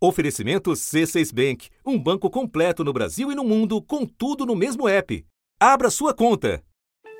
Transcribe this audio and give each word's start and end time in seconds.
Oferecimento 0.00 0.70
C6 0.70 1.34
Bank, 1.34 1.70
um 1.84 1.98
banco 1.98 2.30
completo 2.30 2.84
no 2.84 2.92
Brasil 2.92 3.32
e 3.32 3.34
no 3.34 3.42
mundo, 3.42 3.82
com 3.82 4.06
tudo 4.06 4.46
no 4.46 4.54
mesmo 4.54 4.88
app. 4.88 5.26
Abra 5.58 5.90
sua 5.90 6.14
conta. 6.14 6.62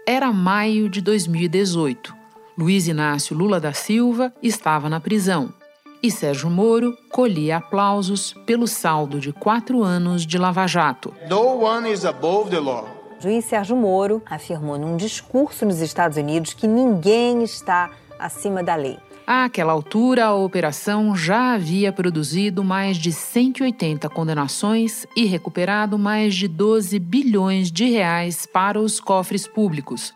Era 0.07 0.33
maio 0.33 0.89
de 0.89 1.01
2018. 1.01 2.15
Luiz 2.57 2.87
Inácio 2.87 3.37
Lula 3.37 3.59
da 3.59 3.73
Silva 3.73 4.33
estava 4.41 4.89
na 4.89 5.01
prisão 5.01 5.53
e 6.01 6.09
Sérgio 6.09 6.49
Moro 6.49 6.97
colhia 7.11 7.57
aplausos 7.57 8.33
pelo 8.47 8.69
saldo 8.69 9.19
de 9.19 9.33
quatro 9.33 9.83
anos 9.83 10.25
de 10.25 10.39
Lava 10.39 10.65
Jato. 10.69 11.13
No 11.29 11.59
one 11.65 11.91
is 11.91 12.05
above 12.05 12.49
the 12.51 12.61
law. 12.61 12.87
O 13.19 13.23
juiz 13.23 13.45
Sérgio 13.45 13.75
Moro 13.77 14.23
afirmou 14.25 14.79
num 14.79 14.97
discurso 14.97 15.67
nos 15.67 15.81
Estados 15.81 16.17
Unidos 16.17 16.55
que 16.55 16.69
ninguém 16.69 17.43
está 17.43 17.91
acima 18.21 18.63
da 18.63 18.77
lei. 18.77 18.97
Àquela 19.31 19.75
altura, 19.75 20.25
a 20.25 20.35
operação 20.35 21.15
já 21.15 21.53
havia 21.53 21.93
produzido 21.93 22.65
mais 22.65 22.97
de 22.97 23.13
180 23.13 24.09
condenações 24.09 25.07
e 25.15 25.27
recuperado 25.27 25.99
mais 25.99 26.35
de 26.35 26.49
12 26.49 26.99
bilhões 26.99 27.71
de 27.71 27.85
reais 27.91 28.47
para 28.47 28.81
os 28.81 28.99
cofres 28.99 29.47
públicos. 29.47 30.15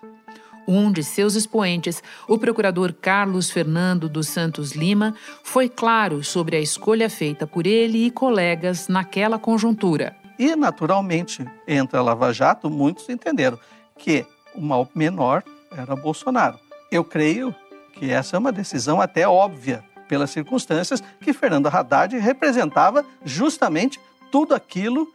Um 0.67 0.91
de 0.91 1.05
seus 1.05 1.35
expoentes, 1.35 2.03
o 2.27 2.39
procurador 2.39 2.95
Carlos 2.95 3.51
Fernando 3.51 4.09
dos 4.09 4.29
Santos 4.29 4.73
Lima, 4.73 5.15
foi 5.45 5.69
claro 5.69 6.25
sobre 6.25 6.57
a 6.57 6.61
escolha 6.61 7.11
feita 7.11 7.47
por 7.47 7.67
ele 7.67 8.07
e 8.07 8.11
colegas 8.11 8.89
naquela 8.89 9.39
conjuntura. 9.39 10.17
E, 10.39 10.57
naturalmente, 10.57 11.45
entre 11.69 11.99
a 11.99 12.03
Lava 12.03 12.33
Jato, 12.33 12.71
muitos 12.71 13.07
entenderam 13.11 13.59
que 13.99 14.25
o 14.55 14.63
mal 14.63 14.89
menor 14.95 15.45
era 15.71 15.95
Bolsonaro. 15.95 16.59
Eu 16.91 17.05
creio 17.05 17.55
que 18.03 18.11
essa 18.11 18.35
é 18.35 18.39
uma 18.41 18.51
decisão 18.51 19.01
até 19.01 19.29
óbvia 19.29 19.85
pelas 20.09 20.29
circunstâncias 20.31 21.01
que 21.21 21.33
Fernando 21.33 21.69
Haddad 21.69 22.19
representava 22.19 23.05
justamente 23.25 24.01
tudo 24.29 24.57
aquilo 24.57 25.07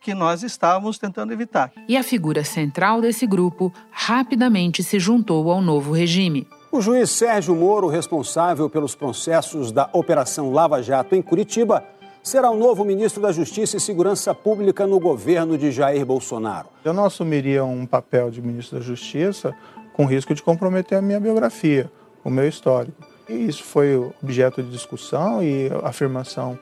que 0.00 0.14
nós 0.14 0.42
estávamos 0.42 0.96
tentando 0.96 1.34
evitar. 1.34 1.70
E 1.86 1.94
a 1.94 2.02
figura 2.02 2.42
central 2.42 3.02
desse 3.02 3.26
grupo 3.26 3.70
rapidamente 3.90 4.82
se 4.82 4.98
juntou 4.98 5.50
ao 5.50 5.60
novo 5.60 5.92
regime. 5.92 6.48
O 6.72 6.80
juiz 6.80 7.10
Sérgio 7.10 7.54
Moro, 7.54 7.86
responsável 7.86 8.70
pelos 8.70 8.94
processos 8.94 9.70
da 9.70 9.90
Operação 9.92 10.50
Lava 10.54 10.82
Jato 10.82 11.14
em 11.14 11.20
Curitiba, 11.20 11.84
será 12.22 12.50
o 12.50 12.56
novo 12.56 12.82
ministro 12.82 13.20
da 13.20 13.30
Justiça 13.30 13.76
e 13.76 13.80
Segurança 13.80 14.34
Pública 14.34 14.86
no 14.86 14.98
governo 14.98 15.58
de 15.58 15.70
Jair 15.70 16.06
Bolsonaro. 16.06 16.68
Eu 16.82 16.94
não 16.94 17.04
assumiria 17.04 17.62
um 17.62 17.84
papel 17.84 18.30
de 18.30 18.40
ministro 18.40 18.78
da 18.78 18.82
Justiça 18.82 19.54
com 19.92 20.06
risco 20.06 20.34
de 20.34 20.42
comprometer 20.42 20.96
a 20.96 21.02
minha 21.02 21.20
biografia 21.20 21.92
o 22.24 22.30
meu 22.30 22.48
histórico. 22.48 22.96
E 23.28 23.34
isso 23.34 23.62
foi 23.62 23.96
objeto 24.22 24.62
de 24.62 24.70
discussão 24.70 25.42
e 25.42 25.68
afirmação 25.82 26.58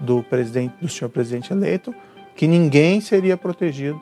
do 0.00 0.22
presidente, 0.22 0.74
do 0.80 0.88
senhor 0.88 1.08
presidente 1.08 1.52
eleito, 1.52 1.94
que 2.34 2.46
ninguém 2.46 3.00
seria 3.00 3.36
protegido 3.36 4.00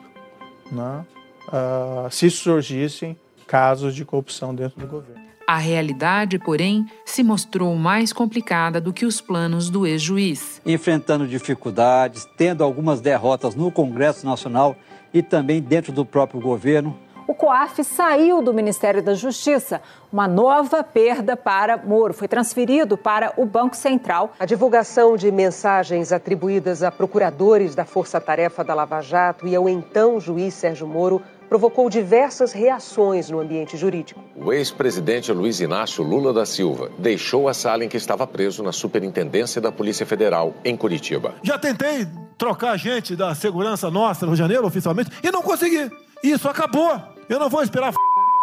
né, 0.71 1.05
uh, 1.47 2.09
se 2.09 2.29
surgissem 2.29 3.17
casos 3.45 3.93
de 3.93 4.05
corrupção 4.05 4.55
dentro 4.55 4.79
do 4.79 4.87
governo. 4.87 5.21
A 5.47 5.57
realidade, 5.57 6.39
porém, 6.39 6.85
se 7.05 7.23
mostrou 7.23 7.75
mais 7.75 8.13
complicada 8.13 8.79
do 8.79 8.93
que 8.93 9.05
os 9.05 9.19
planos 9.19 9.69
do 9.69 9.85
ex-juiz. 9.85 10.61
Enfrentando 10.65 11.27
dificuldades, 11.27 12.25
tendo 12.37 12.63
algumas 12.63 13.01
derrotas 13.01 13.53
no 13.53 13.69
Congresso 13.69 14.25
Nacional 14.25 14.77
e 15.13 15.21
também 15.21 15.61
dentro 15.61 15.91
do 15.91 16.05
próprio 16.05 16.39
governo, 16.39 16.97
o 17.31 17.33
COAF 17.33 17.81
saiu 17.85 18.41
do 18.41 18.53
Ministério 18.53 19.01
da 19.01 19.13
Justiça. 19.13 19.81
Uma 20.11 20.27
nova 20.27 20.83
perda 20.83 21.37
para 21.37 21.77
Moro. 21.77 22.13
Foi 22.13 22.27
transferido 22.27 22.97
para 22.97 23.31
o 23.37 23.45
Banco 23.45 23.73
Central. 23.73 24.33
A 24.37 24.45
divulgação 24.45 25.15
de 25.15 25.31
mensagens 25.31 26.11
atribuídas 26.11 26.83
a 26.83 26.91
procuradores 26.91 27.73
da 27.73 27.85
Força 27.85 28.19
Tarefa 28.19 28.65
da 28.65 28.73
Lava 28.73 28.99
Jato 28.99 29.47
e 29.47 29.55
ao 29.55 29.69
então 29.69 30.19
juiz 30.19 30.53
Sérgio 30.55 30.85
Moro 30.85 31.21
provocou 31.47 31.89
diversas 31.89 32.51
reações 32.51 33.29
no 33.29 33.39
ambiente 33.39 33.77
jurídico. 33.77 34.21
O 34.35 34.51
ex-presidente 34.51 35.31
Luiz 35.31 35.61
Inácio 35.61 36.03
Lula 36.03 36.33
da 36.33 36.45
Silva 36.45 36.91
deixou 36.97 37.47
a 37.47 37.53
sala 37.53 37.85
em 37.85 37.87
que 37.87 37.95
estava 37.95 38.27
preso 38.27 38.61
na 38.61 38.73
Superintendência 38.73 39.61
da 39.61 39.71
Polícia 39.71 40.05
Federal, 40.05 40.53
em 40.65 40.75
Curitiba. 40.75 41.35
Já 41.41 41.57
tentei 41.57 42.05
trocar 42.37 42.75
gente 42.75 43.15
da 43.15 43.33
segurança 43.33 43.89
nossa 43.89 44.25
no 44.25 44.35
janeiro, 44.35 44.65
oficialmente, 44.67 45.11
e 45.23 45.31
não 45.31 45.41
consegui. 45.41 45.89
Isso 46.23 46.47
acabou. 46.47 47.11
Eu 47.31 47.39
não 47.39 47.49
vou 47.49 47.63
esperar 47.63 47.93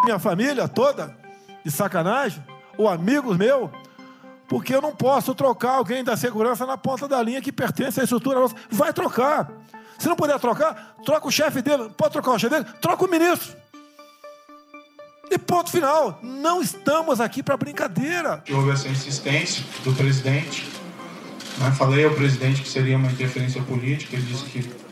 minha 0.03 0.19
família 0.19 0.67
toda, 0.67 1.15
de 1.63 1.71
sacanagem, 1.71 2.43
ou 2.79 2.89
amigos 2.89 3.37
meus, 3.37 3.69
porque 4.49 4.75
eu 4.75 4.81
não 4.81 4.97
posso 4.97 5.35
trocar 5.35 5.73
alguém 5.73 6.03
da 6.03 6.17
segurança 6.17 6.65
na 6.65 6.79
ponta 6.79 7.07
da 7.07 7.23
linha 7.23 7.43
que 7.43 7.53
pertence 7.53 8.01
à 8.01 8.05
estrutura 8.05 8.41
nossa. 8.41 8.55
Vai 8.71 8.91
trocar. 8.95 9.53
Se 9.99 10.09
não 10.09 10.17
puder 10.17 10.41
trocar, 10.41 10.97
troca 11.05 11.29
o 11.29 11.31
chefe 11.31 11.61
dele. 11.61 11.91
Pode 11.99 12.13
trocar 12.13 12.31
o 12.31 12.39
chefe 12.39 12.55
dele? 12.55 12.67
Troca 12.81 13.05
o 13.05 13.11
ministro. 13.11 13.55
E 15.31 15.37
ponto 15.37 15.71
final. 15.71 16.19
Não 16.23 16.63
estamos 16.63 17.21
aqui 17.21 17.43
para 17.43 17.59
brincadeira. 17.59 18.43
Houve 18.51 18.71
essa 18.71 18.89
insistência 18.89 19.67
do 19.85 19.93
presidente. 19.93 20.67
Né? 21.59 21.71
Falei 21.73 22.07
ao 22.07 22.15
presidente 22.15 22.63
que 22.63 22.69
seria 22.71 22.97
uma 22.97 23.13
interferência 23.13 23.63
política. 23.65 24.17
Ele 24.17 24.25
disse 24.25 24.45
que 24.45 24.88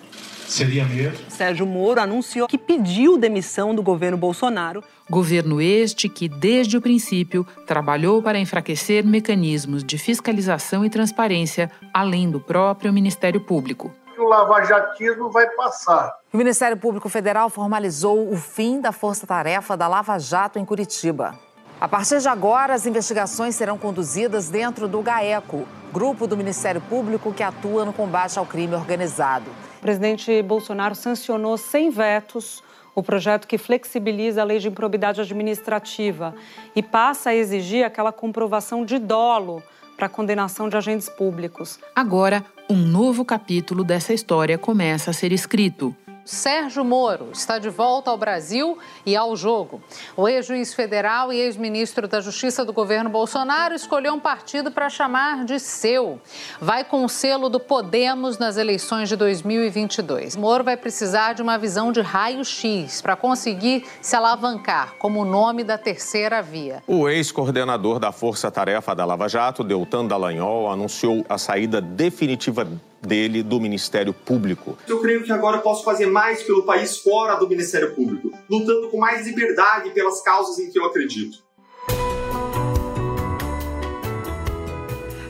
Seria 0.47 0.85
mesmo. 0.85 1.31
Sérgio 1.31 1.67
Moro 1.67 2.01
anunciou 2.01 2.49
que 2.49 2.59
pediu 2.59 3.19
demissão 3.19 3.75
do 3.75 3.83
governo 3.83 4.17
Bolsonaro. 4.17 4.83
Governo 5.11 5.61
este 5.61 6.09
que, 6.09 6.29
desde 6.29 6.77
o 6.77 6.81
princípio, 6.81 7.47
trabalhou 7.67 8.23
para 8.23 8.39
enfraquecer 8.39 9.05
mecanismos 9.05 9.85
de 9.85 9.99
fiscalização 9.99 10.85
e 10.85 10.91
transparência, 10.91 11.71
além 11.93 12.31
do 12.31 12.41
próprio 12.41 12.93
Ministério 12.93 13.41
Público. 13.41 13.93
O 14.19 14.25
lavajatismo 14.25 15.31
vai 15.31 15.47
passar. 15.51 16.15
O 16.33 16.37
Ministério 16.37 16.77
Público 16.77 17.09
Federal 17.09 17.51
formalizou 17.51 18.33
o 18.33 18.37
fim 18.37 18.81
da 18.81 18.91
força-tarefa 18.91 19.77
da 19.77 19.87
Lava 19.87 20.19
Jato 20.19 20.59
em 20.59 20.65
Curitiba. 20.65 21.39
A 21.79 21.87
partir 21.87 22.21
de 22.21 22.29
agora, 22.29 22.73
as 22.73 22.87
investigações 22.87 23.55
serão 23.55 23.77
conduzidas 23.77 24.49
dentro 24.49 24.89
do 24.89 25.03
GAECO, 25.03 25.69
grupo 25.93 26.27
do 26.27 26.35
Ministério 26.35 26.81
Público 26.81 27.35
que 27.35 27.43
atua 27.43 27.85
no 27.85 27.93
combate 27.93 28.39
ao 28.39 28.47
crime 28.47 28.75
organizado. 28.75 29.45
O 29.77 29.81
presidente 29.81 30.43
Bolsonaro 30.43 30.95
sancionou 30.95 31.57
sem 31.57 31.91
vetos 31.91 32.63
o 32.95 33.03
projeto 33.03 33.47
que 33.47 33.59
flexibiliza 33.59 34.41
a 34.41 34.45
lei 34.45 34.59
de 34.59 34.69
improbidade 34.69 35.21
administrativa 35.21 36.35
e 36.75 36.83
passa 36.83 37.31
a 37.31 37.35
exigir 37.35 37.85
aquela 37.85 38.11
comprovação 38.11 38.85
de 38.85 38.99
dolo 38.99 39.63
para 39.97 40.07
a 40.07 40.11
condenação 40.11 40.69
de 40.69 40.77
agentes 40.77 41.09
públicos. 41.09 41.79
Agora, 41.95 42.45
um 42.69 42.77
novo 42.77 43.25
capítulo 43.25 43.85
dessa 43.85 44.13
história 44.13 44.59
começa 44.59 45.11
a 45.11 45.15
ser 45.15 45.31
escrito. 45.31 45.95
Sérgio 46.27 46.85
Moro 46.85 47.29
está 47.33 47.57
de 47.57 47.69
volta 47.69 48.11
ao 48.11 48.19
Brasil 48.19 48.77
e 49.07 49.15
ao 49.15 49.37
jogo. 49.37 49.81
O 50.17 50.29
ex-juiz 50.29 50.75
federal 50.75 51.33
e 51.33 51.39
ex-ministro 51.39 52.09
da 52.09 52.21
Justiça 52.21 52.65
do 52.65 52.73
governo 52.73 53.09
Bolsonaro 53.09 53.75
escolheu 53.75 54.13
um 54.13 54.19
partido 54.19 54.73
para 54.73 54.91
chamar 54.91 55.45
de 55.45 55.61
seu. 55.61 56.21
Vai 56.61 56.83
com 56.83 57.05
o 57.05 57.09
selo 57.09 57.49
do 57.49 57.61
Podemos 57.61 58.39
nas 58.39 58.57
eleições 58.57 59.09
de 59.09 59.15
2022. 59.15 60.35
Moro 60.35 60.65
vai 60.65 60.77
precisar 60.77 61.33
de 61.33 61.43
uma 61.43 61.57
visão 61.57 61.93
de 61.93 62.01
raio-x 62.01 63.01
para 63.01 63.15
conseguir 63.15 63.87
se 64.03 64.17
alavancar 64.17 64.95
como 64.99 65.21
o 65.21 65.25
nome 65.25 65.63
da 65.63 65.79
terceira 65.79 66.43
via. 66.43 66.83
O 66.89 67.09
ex-coordenador 67.09 68.01
da 68.01 68.11
Força 68.11 68.51
Tarefa 68.51 68.97
da 68.97 69.05
Lava 69.05 69.29
Jato, 69.29 69.63
Deltan 69.63 70.07
Dallagnol, 70.07 70.73
anunciou 70.73 71.25
a 71.29 71.39
saída 71.39 71.81
definitiva 71.81 72.67
dele 73.01 73.43
do 73.43 73.61
Ministério 73.61 74.13
Público. 74.13 74.77
Eu 74.87 75.01
creio 75.01 75.23
que 75.23 75.33
agora 75.33 75.59
posso 75.59 75.85
fazer 75.85 76.07
mais 76.07 76.43
pelo 76.43 76.63
país 76.65 76.99
fora 76.99 77.37
do 77.37 77.49
Ministério 77.49 77.95
Público, 77.95 78.31
lutando 78.51 78.89
com 78.89 78.99
mais 78.99 79.27
liberdade 79.27 79.91
pelas 79.91 80.21
causas 80.23 80.59
em 80.59 80.71
que 80.71 80.79
eu 80.79 80.85
acredito. 80.85 81.47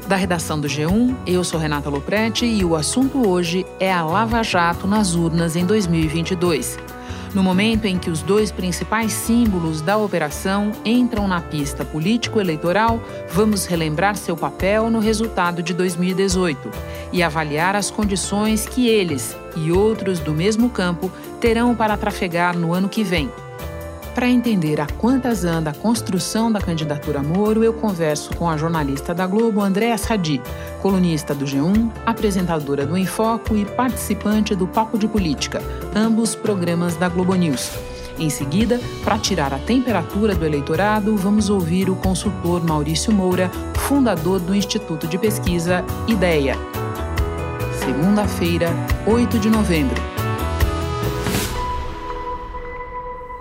Da 0.07 0.15
redação 0.15 0.61
do 0.61 0.69
G1, 0.69 1.17
eu 1.27 1.43
sou 1.43 1.59
Renata 1.59 1.91
Loprete 1.91 2.47
e 2.47 2.65
o 2.65 2.77
assunto 2.77 3.29
hoje 3.29 3.67
é 3.81 3.93
a 3.93 4.05
Lava 4.05 4.41
Jato 4.45 4.87
nas 4.87 5.17
urnas 5.17 5.57
em 5.57 5.67
2022. 5.67 6.79
No 7.37 7.43
momento 7.43 7.85
em 7.85 7.99
que 7.99 8.09
os 8.09 8.23
dois 8.23 8.51
principais 8.51 9.13
símbolos 9.13 9.83
da 9.83 9.99
operação 9.99 10.73
entram 10.87 11.29
na 11.29 11.39
pista 11.39 11.85
político-eleitoral, 11.85 12.99
vamos 13.31 13.67
relembrar 13.67 14.17
seu 14.17 14.35
papel 14.35 14.89
no 14.89 15.01
resultado 15.01 15.63
de 15.63 15.75
2018 15.75 16.71
e 17.13 17.23
avaliar 17.23 17.77
as 17.77 17.91
condições 17.91 18.67
que 18.67 18.89
eles 18.89 19.37
e 19.55 19.71
outros 19.71 20.19
do 20.19 20.33
mesmo 20.33 20.71
campo 20.71 21.13
terão 21.39 21.75
para 21.75 21.95
trafegar 21.99 22.57
no 22.57 22.73
ano 22.73 22.89
que 22.89 23.05
vem. 23.05 23.31
Para 24.15 24.31
entender 24.31 24.81
a 24.81 24.87
quantas 24.87 25.45
anda 25.45 25.73
a 25.73 25.75
construção 25.75 26.51
da 26.51 26.59
candidatura 26.59 27.23
Moro, 27.23 27.63
eu 27.63 27.75
converso 27.75 28.35
com 28.35 28.49
a 28.49 28.57
jornalista 28.57 29.13
da 29.13 29.27
Globo, 29.27 29.61
Andréa 29.61 29.99
Sadi, 29.99 30.41
colunista 30.81 31.35
do 31.35 31.45
G1, 31.45 31.91
apresentadora 32.07 32.87
do 32.87 32.97
Enfoco 32.97 33.55
e 33.55 33.67
participante 33.67 34.55
do 34.55 34.67
Papo 34.67 34.97
de 34.97 35.07
Política, 35.07 35.61
ambos 35.97 36.35
programas 36.35 36.95
da 36.95 37.09
Globo 37.09 37.35
News. 37.35 37.71
Em 38.19 38.29
seguida, 38.29 38.79
para 39.03 39.19
tirar 39.19 39.53
a 39.55 39.59
temperatura 39.59 40.35
do 40.35 40.45
eleitorado, 40.45 41.17
vamos 41.17 41.49
ouvir 41.49 41.89
o 41.89 41.97
consultor 41.97 42.63
Maurício 42.63 43.13
Moura, 43.13 43.51
fundador 43.89 44.39
do 44.39 44.55
Instituto 44.55 45.07
de 45.07 45.17
Pesquisa 45.17 45.83
IDEA. 46.07 46.57
segunda-feira, 47.85 48.69
8 49.07 49.39
de 49.39 49.49
novembro. 49.49 50.16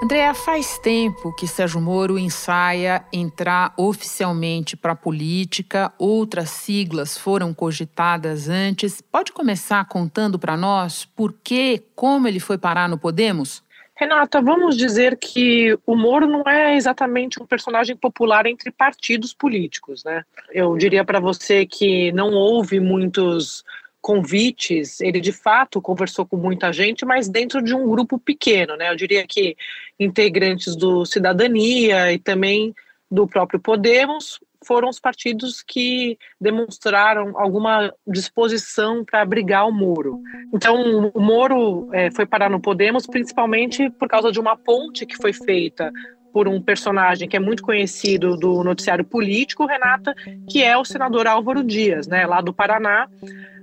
Andréa, 0.05 0.35
faz 0.35 0.77
tempo 0.77 1.33
que 1.33 1.47
Sérgio 1.47 1.81
Moro 1.81 2.19
ensaia 2.19 3.03
entrar 3.11 3.73
oficialmente 3.75 4.77
para 4.77 4.91
a 4.91 4.95
política, 4.95 5.91
outras 5.97 6.51
siglas 6.51 7.17
foram 7.17 7.51
cogitadas 7.51 8.47
antes. 8.47 9.01
Pode 9.01 9.31
começar 9.31 9.83
contando 9.85 10.37
para 10.37 10.55
nós 10.55 11.05
por 11.05 11.33
que, 11.33 11.81
como 11.95 12.27
ele 12.27 12.39
foi 12.39 12.55
parar 12.55 12.87
no 12.87 12.99
Podemos? 12.99 13.63
Renata, 13.95 14.43
vamos 14.43 14.77
dizer 14.77 15.17
que 15.17 15.75
o 15.87 15.95
Moro 15.95 16.27
não 16.27 16.43
é 16.47 16.75
exatamente 16.75 17.41
um 17.41 17.45
personagem 17.47 17.95
popular 17.95 18.45
entre 18.45 18.69
partidos 18.69 19.33
políticos, 19.33 20.03
né? 20.03 20.23
Eu 20.53 20.77
diria 20.77 21.03
para 21.03 21.19
você 21.19 21.65
que 21.65 22.11
não 22.11 22.31
houve 22.31 22.79
muitos 22.79 23.63
convites, 24.05 25.01
ele 25.01 25.19
de 25.19 25.31
fato 25.31 25.81
conversou 25.81 26.27
com 26.27 26.37
muita 26.37 26.71
gente, 26.71 27.03
mas 27.03 27.27
dentro 27.27 27.59
de 27.59 27.73
um 27.73 27.89
grupo 27.89 28.19
pequeno, 28.19 28.77
né? 28.77 28.91
Eu 28.91 28.95
diria 28.95 29.25
que 29.25 29.57
integrantes 29.99 30.75
do 30.75 31.07
Cidadania 31.07 32.13
e 32.13 32.19
também 32.19 32.71
do 33.09 33.27
próprio 33.27 33.59
Podemos 33.59 34.39
foram 34.63 34.89
os 34.89 34.99
partidos 34.99 35.63
que 35.63 36.19
demonstraram 36.39 37.33
alguma 37.35 37.91
disposição 38.05 39.03
para 39.03 39.23
abrigar 39.23 39.67
o 39.67 39.71
Moro. 39.71 40.21
Então, 40.53 41.09
o 41.11 41.19
Moro 41.19 41.89
é, 41.91 42.11
foi 42.11 42.27
parar 42.27 42.49
no 42.49 42.61
Podemos 42.61 43.07
principalmente 43.07 43.89
por 43.89 44.07
causa 44.07 44.31
de 44.31 44.39
uma 44.39 44.55
ponte 44.55 45.07
que 45.07 45.17
foi 45.17 45.33
feita 45.33 45.91
por 46.35 46.49
um 46.49 46.61
personagem 46.61 47.29
que 47.29 47.37
é 47.37 47.39
muito 47.39 47.63
conhecido 47.63 48.35
do 48.35 48.61
noticiário 48.61 49.05
político, 49.05 49.65
Renata, 49.65 50.13
que 50.49 50.61
é 50.61 50.77
o 50.77 50.83
senador 50.83 51.27
Álvaro 51.27 51.63
Dias, 51.63 52.07
né, 52.07 52.25
lá 52.25 52.41
do 52.41 52.53
Paraná, 52.53 53.07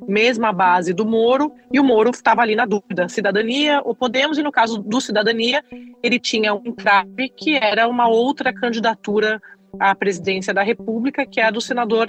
mesma 0.09 0.55
base 0.55 0.95
do 0.95 1.05
Moro, 1.05 1.53
e 1.71 1.79
o 1.79 1.85
Moro 1.85 2.09
estava 2.09 2.41
ali 2.41 2.57
na 2.57 2.65
dúvida, 2.65 3.11
cidadania 3.11 3.83
ou 3.85 3.95
Podemos, 3.95 4.39
e 4.39 4.43
no 4.43 4.51
caso 4.51 4.79
do 4.79 5.03
cidadania, 5.03 5.63
ele 6.03 6.19
tinha 6.19 6.55
um 6.55 6.63
entrave 6.65 7.29
que 7.37 7.57
era 7.57 7.87
uma 7.87 8.09
outra 8.09 8.55
candidatura 8.55 9.39
à 9.79 9.95
presidência 9.95 10.53
da 10.53 10.63
República, 10.63 11.27
que 11.27 11.41
é 11.41 11.45
a 11.45 11.51
do 11.51 11.61
senador 11.61 12.07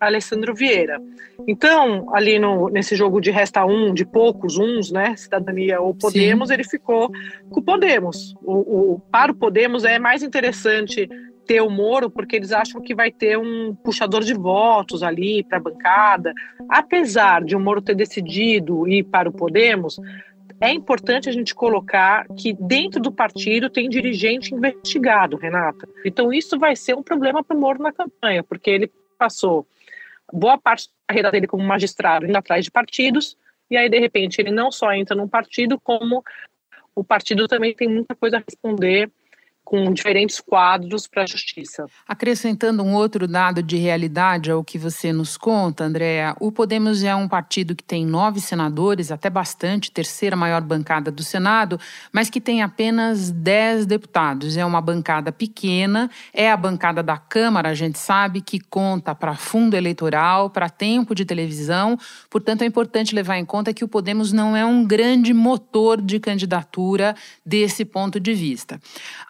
Alessandro 0.00 0.54
Vieira. 0.54 1.00
Então, 1.46 2.14
ali 2.14 2.38
no, 2.38 2.68
nesse 2.68 2.94
jogo 2.94 3.20
de 3.20 3.30
resta 3.30 3.64
um, 3.64 3.92
de 3.92 4.04
poucos 4.04 4.56
uns, 4.56 4.90
né, 4.90 5.16
cidadania 5.16 5.80
ou 5.80 5.94
Podemos, 5.94 6.48
Sim. 6.48 6.54
ele 6.54 6.64
ficou 6.64 7.10
com 7.50 7.60
o 7.60 7.62
Podemos. 7.62 8.34
O, 8.42 8.94
o, 8.94 9.02
para 9.10 9.32
o 9.32 9.34
Podemos 9.34 9.84
é 9.84 9.98
mais 9.98 10.22
interessante 10.22 11.08
ter 11.46 11.60
o 11.60 11.68
Moro, 11.68 12.08
porque 12.08 12.36
eles 12.36 12.52
acham 12.52 12.80
que 12.80 12.94
vai 12.94 13.10
ter 13.10 13.36
um 13.36 13.74
puxador 13.74 14.22
de 14.22 14.34
votos 14.34 15.02
ali 15.02 15.42
para 15.42 15.58
a 15.58 15.60
bancada. 15.60 16.32
Apesar 16.68 17.42
de 17.42 17.56
o 17.56 17.60
Moro 17.60 17.82
ter 17.82 17.96
decidido 17.96 18.86
ir 18.86 19.02
para 19.02 19.28
o 19.28 19.32
Podemos, 19.32 19.98
é 20.60 20.70
importante 20.70 21.28
a 21.28 21.32
gente 21.32 21.54
colocar 21.54 22.26
que 22.36 22.52
dentro 22.52 23.00
do 23.00 23.10
partido 23.10 23.70
tem 23.70 23.88
dirigente 23.88 24.54
investigado, 24.54 25.36
Renata. 25.36 25.88
Então 26.04 26.32
isso 26.32 26.58
vai 26.58 26.76
ser 26.76 26.94
um 26.94 27.02
problema 27.02 27.42
para 27.42 27.56
o 27.56 27.60
Moro 27.60 27.82
na 27.82 27.92
campanha, 27.92 28.42
porque 28.42 28.70
ele 28.70 28.92
passou 29.18 29.66
boa 30.30 30.58
parte 30.58 30.88
da 30.88 30.92
carreira 31.08 31.30
dele 31.30 31.46
como 31.46 31.64
magistrado 31.64 32.26
indo 32.26 32.36
atrás 32.36 32.64
de 32.64 32.70
partidos, 32.70 33.36
e 33.70 33.76
aí 33.76 33.88
de 33.88 33.98
repente 33.98 34.38
ele 34.38 34.50
não 34.50 34.70
só 34.70 34.92
entra 34.92 35.16
num 35.16 35.26
partido, 35.26 35.80
como 35.80 36.22
o 36.94 37.02
partido 37.02 37.48
também 37.48 37.74
tem 37.74 37.88
muita 37.88 38.14
coisa 38.14 38.36
a 38.36 38.42
responder 38.46 39.10
com 39.70 39.92
diferentes 39.92 40.40
quadros 40.40 41.06
para 41.06 41.22
a 41.22 41.26
justiça. 41.26 41.86
Acrescentando 42.08 42.82
um 42.82 42.92
outro 42.92 43.28
dado 43.28 43.62
de 43.62 43.76
realidade 43.76 44.50
ao 44.50 44.64
que 44.64 44.76
você 44.76 45.12
nos 45.12 45.36
conta, 45.36 45.84
Andréa, 45.84 46.34
o 46.40 46.50
Podemos 46.50 47.04
é 47.04 47.14
um 47.14 47.28
partido 47.28 47.76
que 47.76 47.84
tem 47.84 48.04
nove 48.04 48.40
senadores, 48.40 49.12
até 49.12 49.30
bastante, 49.30 49.92
terceira 49.92 50.34
maior 50.34 50.60
bancada 50.60 51.12
do 51.12 51.22
Senado, 51.22 51.78
mas 52.12 52.28
que 52.28 52.40
tem 52.40 52.62
apenas 52.62 53.30
dez 53.30 53.86
deputados. 53.86 54.56
É 54.56 54.64
uma 54.64 54.80
bancada 54.80 55.30
pequena, 55.30 56.10
é 56.34 56.50
a 56.50 56.56
bancada 56.56 57.00
da 57.00 57.16
Câmara, 57.16 57.68
a 57.68 57.74
gente 57.74 57.96
sabe, 57.96 58.40
que 58.40 58.58
conta 58.58 59.14
para 59.14 59.36
fundo 59.36 59.76
eleitoral, 59.76 60.50
para 60.50 60.68
tempo 60.68 61.14
de 61.14 61.24
televisão, 61.24 61.96
portanto 62.28 62.62
é 62.62 62.66
importante 62.66 63.14
levar 63.14 63.38
em 63.38 63.44
conta 63.44 63.72
que 63.72 63.84
o 63.84 63.88
Podemos 63.88 64.32
não 64.32 64.56
é 64.56 64.64
um 64.66 64.84
grande 64.84 65.32
motor 65.32 66.02
de 66.02 66.18
candidatura 66.18 67.14
desse 67.46 67.84
ponto 67.84 68.18
de 68.18 68.34
vista. 68.34 68.80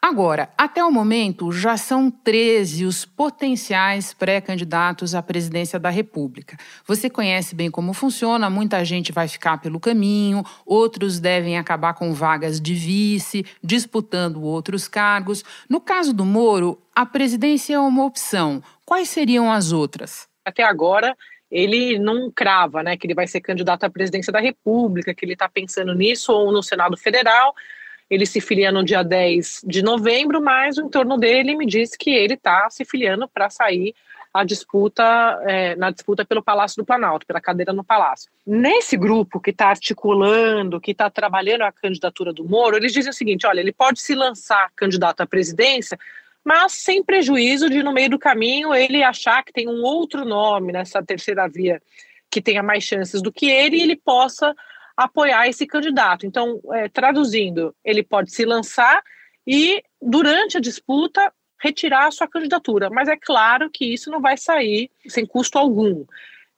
Agora, 0.01 0.30
Agora, 0.31 0.49
até 0.57 0.85
o 0.85 0.93
momento, 0.93 1.51
já 1.51 1.77
são 1.77 2.09
13 2.09 2.85
os 2.85 3.05
potenciais 3.05 4.15
pré-candidatos 4.15 5.13
à 5.13 5.21
presidência 5.21 5.77
da 5.77 5.91
República. 5.91 6.57
Você 6.87 7.11
conhece 7.11 7.53
bem 7.53 7.69
como 7.69 7.93
funciona, 7.93 8.49
muita 8.49 8.85
gente 8.85 9.11
vai 9.11 9.27
ficar 9.27 9.59
pelo 9.59 9.81
caminho, 9.81 10.45
outros 10.65 11.19
devem 11.19 11.59
acabar 11.59 11.95
com 11.95 12.15
vagas 12.15 12.61
de 12.61 12.75
vice, 12.75 13.45
disputando 13.61 14.41
outros 14.45 14.87
cargos. 14.87 15.45
No 15.69 15.81
caso 15.81 16.13
do 16.13 16.25
Moro, 16.25 16.81
a 16.95 17.05
presidência 17.05 17.75
é 17.75 17.81
uma 17.81 18.05
opção. 18.05 18.63
Quais 18.87 19.09
seriam 19.09 19.51
as 19.51 19.73
outras? 19.73 20.29
Até 20.45 20.63
agora, 20.63 21.17
ele 21.51 21.99
não 21.99 22.31
crava, 22.31 22.85
né, 22.85 22.97
que 22.97 23.05
ele 23.05 23.15
vai 23.15 23.27
ser 23.27 23.41
candidato 23.41 23.83
à 23.83 23.91
presidência 23.91 24.33
da 24.33 24.39
República, 24.39 25.13
que 25.13 25.25
ele 25.25 25.33
está 25.33 25.49
pensando 25.49 25.93
nisso 25.93 26.33
ou 26.33 26.53
no 26.53 26.63
Senado 26.63 26.97
Federal 26.97 27.53
ele 28.11 28.27
se 28.27 28.41
filia 28.41 28.73
no 28.73 28.85
dia 28.85 29.03
10 29.03 29.63
de 29.65 29.83
novembro, 29.83 30.43
mas 30.43 30.77
o 30.77 30.83
entorno 30.83 31.17
dele 31.17 31.55
me 31.55 31.65
disse 31.65 31.97
que 31.97 32.11
ele 32.11 32.35
está 32.35 32.69
se 32.69 32.85
filiando 32.85 33.29
para 33.29 33.49
sair 33.49 33.95
a 34.33 34.45
disputa 34.45 35.03
é, 35.45 35.75
na 35.77 35.91
disputa 35.91 36.25
pelo 36.25 36.43
Palácio 36.43 36.77
do 36.77 36.87
Planalto, 36.87 37.27
pela 37.27 37.41
cadeira 37.41 37.73
no 37.73 37.83
Palácio. 37.83 38.31
Nesse 38.47 38.97
grupo 38.97 39.41
que 39.41 39.51
está 39.51 39.69
articulando, 39.69 40.81
que 40.81 40.93
está 40.93 41.11
trabalhando 41.11 41.63
a 41.63 41.73
candidatura 41.73 42.33
do 42.33 42.45
Moro, 42.45 42.77
eles 42.77 42.93
dizem 42.93 43.11
o 43.11 43.15
seguinte: 43.15 43.47
olha, 43.47 43.61
ele 43.61 43.73
pode 43.73 44.01
se 44.01 44.15
lançar 44.15 44.71
candidato 44.77 45.21
à 45.21 45.27
presidência, 45.27 45.99
mas 46.45 46.73
sem 46.73 47.03
prejuízo 47.03 47.69
de 47.69 47.83
no 47.83 47.93
meio 47.93 48.11
do 48.11 48.19
caminho 48.19 48.75
ele 48.75 49.03
achar 49.03 49.45
que 49.45 49.53
tem 49.53 49.69
um 49.69 49.83
outro 49.83 50.25
nome 50.25 50.73
nessa 50.73 51.03
terceira 51.03 51.49
via 51.49 51.83
que 52.31 52.41
tenha 52.41 52.63
mais 52.63 52.85
chances 52.85 53.21
do 53.21 53.33
que 53.33 53.51
ele 53.51 53.77
e 53.77 53.83
ele 53.83 53.97
possa 53.97 54.55
apoiar 55.05 55.49
esse 55.49 55.67
candidato. 55.67 56.27
Então, 56.27 56.61
é, 56.73 56.89
traduzindo, 56.89 57.75
ele 57.85 58.03
pode 58.03 58.33
se 58.33 58.45
lançar 58.45 59.03
e, 59.47 59.83
durante 60.01 60.57
a 60.57 60.61
disputa, 60.61 61.33
retirar 61.61 62.07
a 62.07 62.11
sua 62.11 62.29
candidatura. 62.29 62.91
Mas 62.91 63.09
é 63.09 63.17
claro 63.17 63.71
que 63.71 63.85
isso 63.85 64.11
não 64.11 64.21
vai 64.21 64.37
sair 64.37 64.91
sem 65.07 65.27
custo 65.27 65.59
algum. 65.59 66.05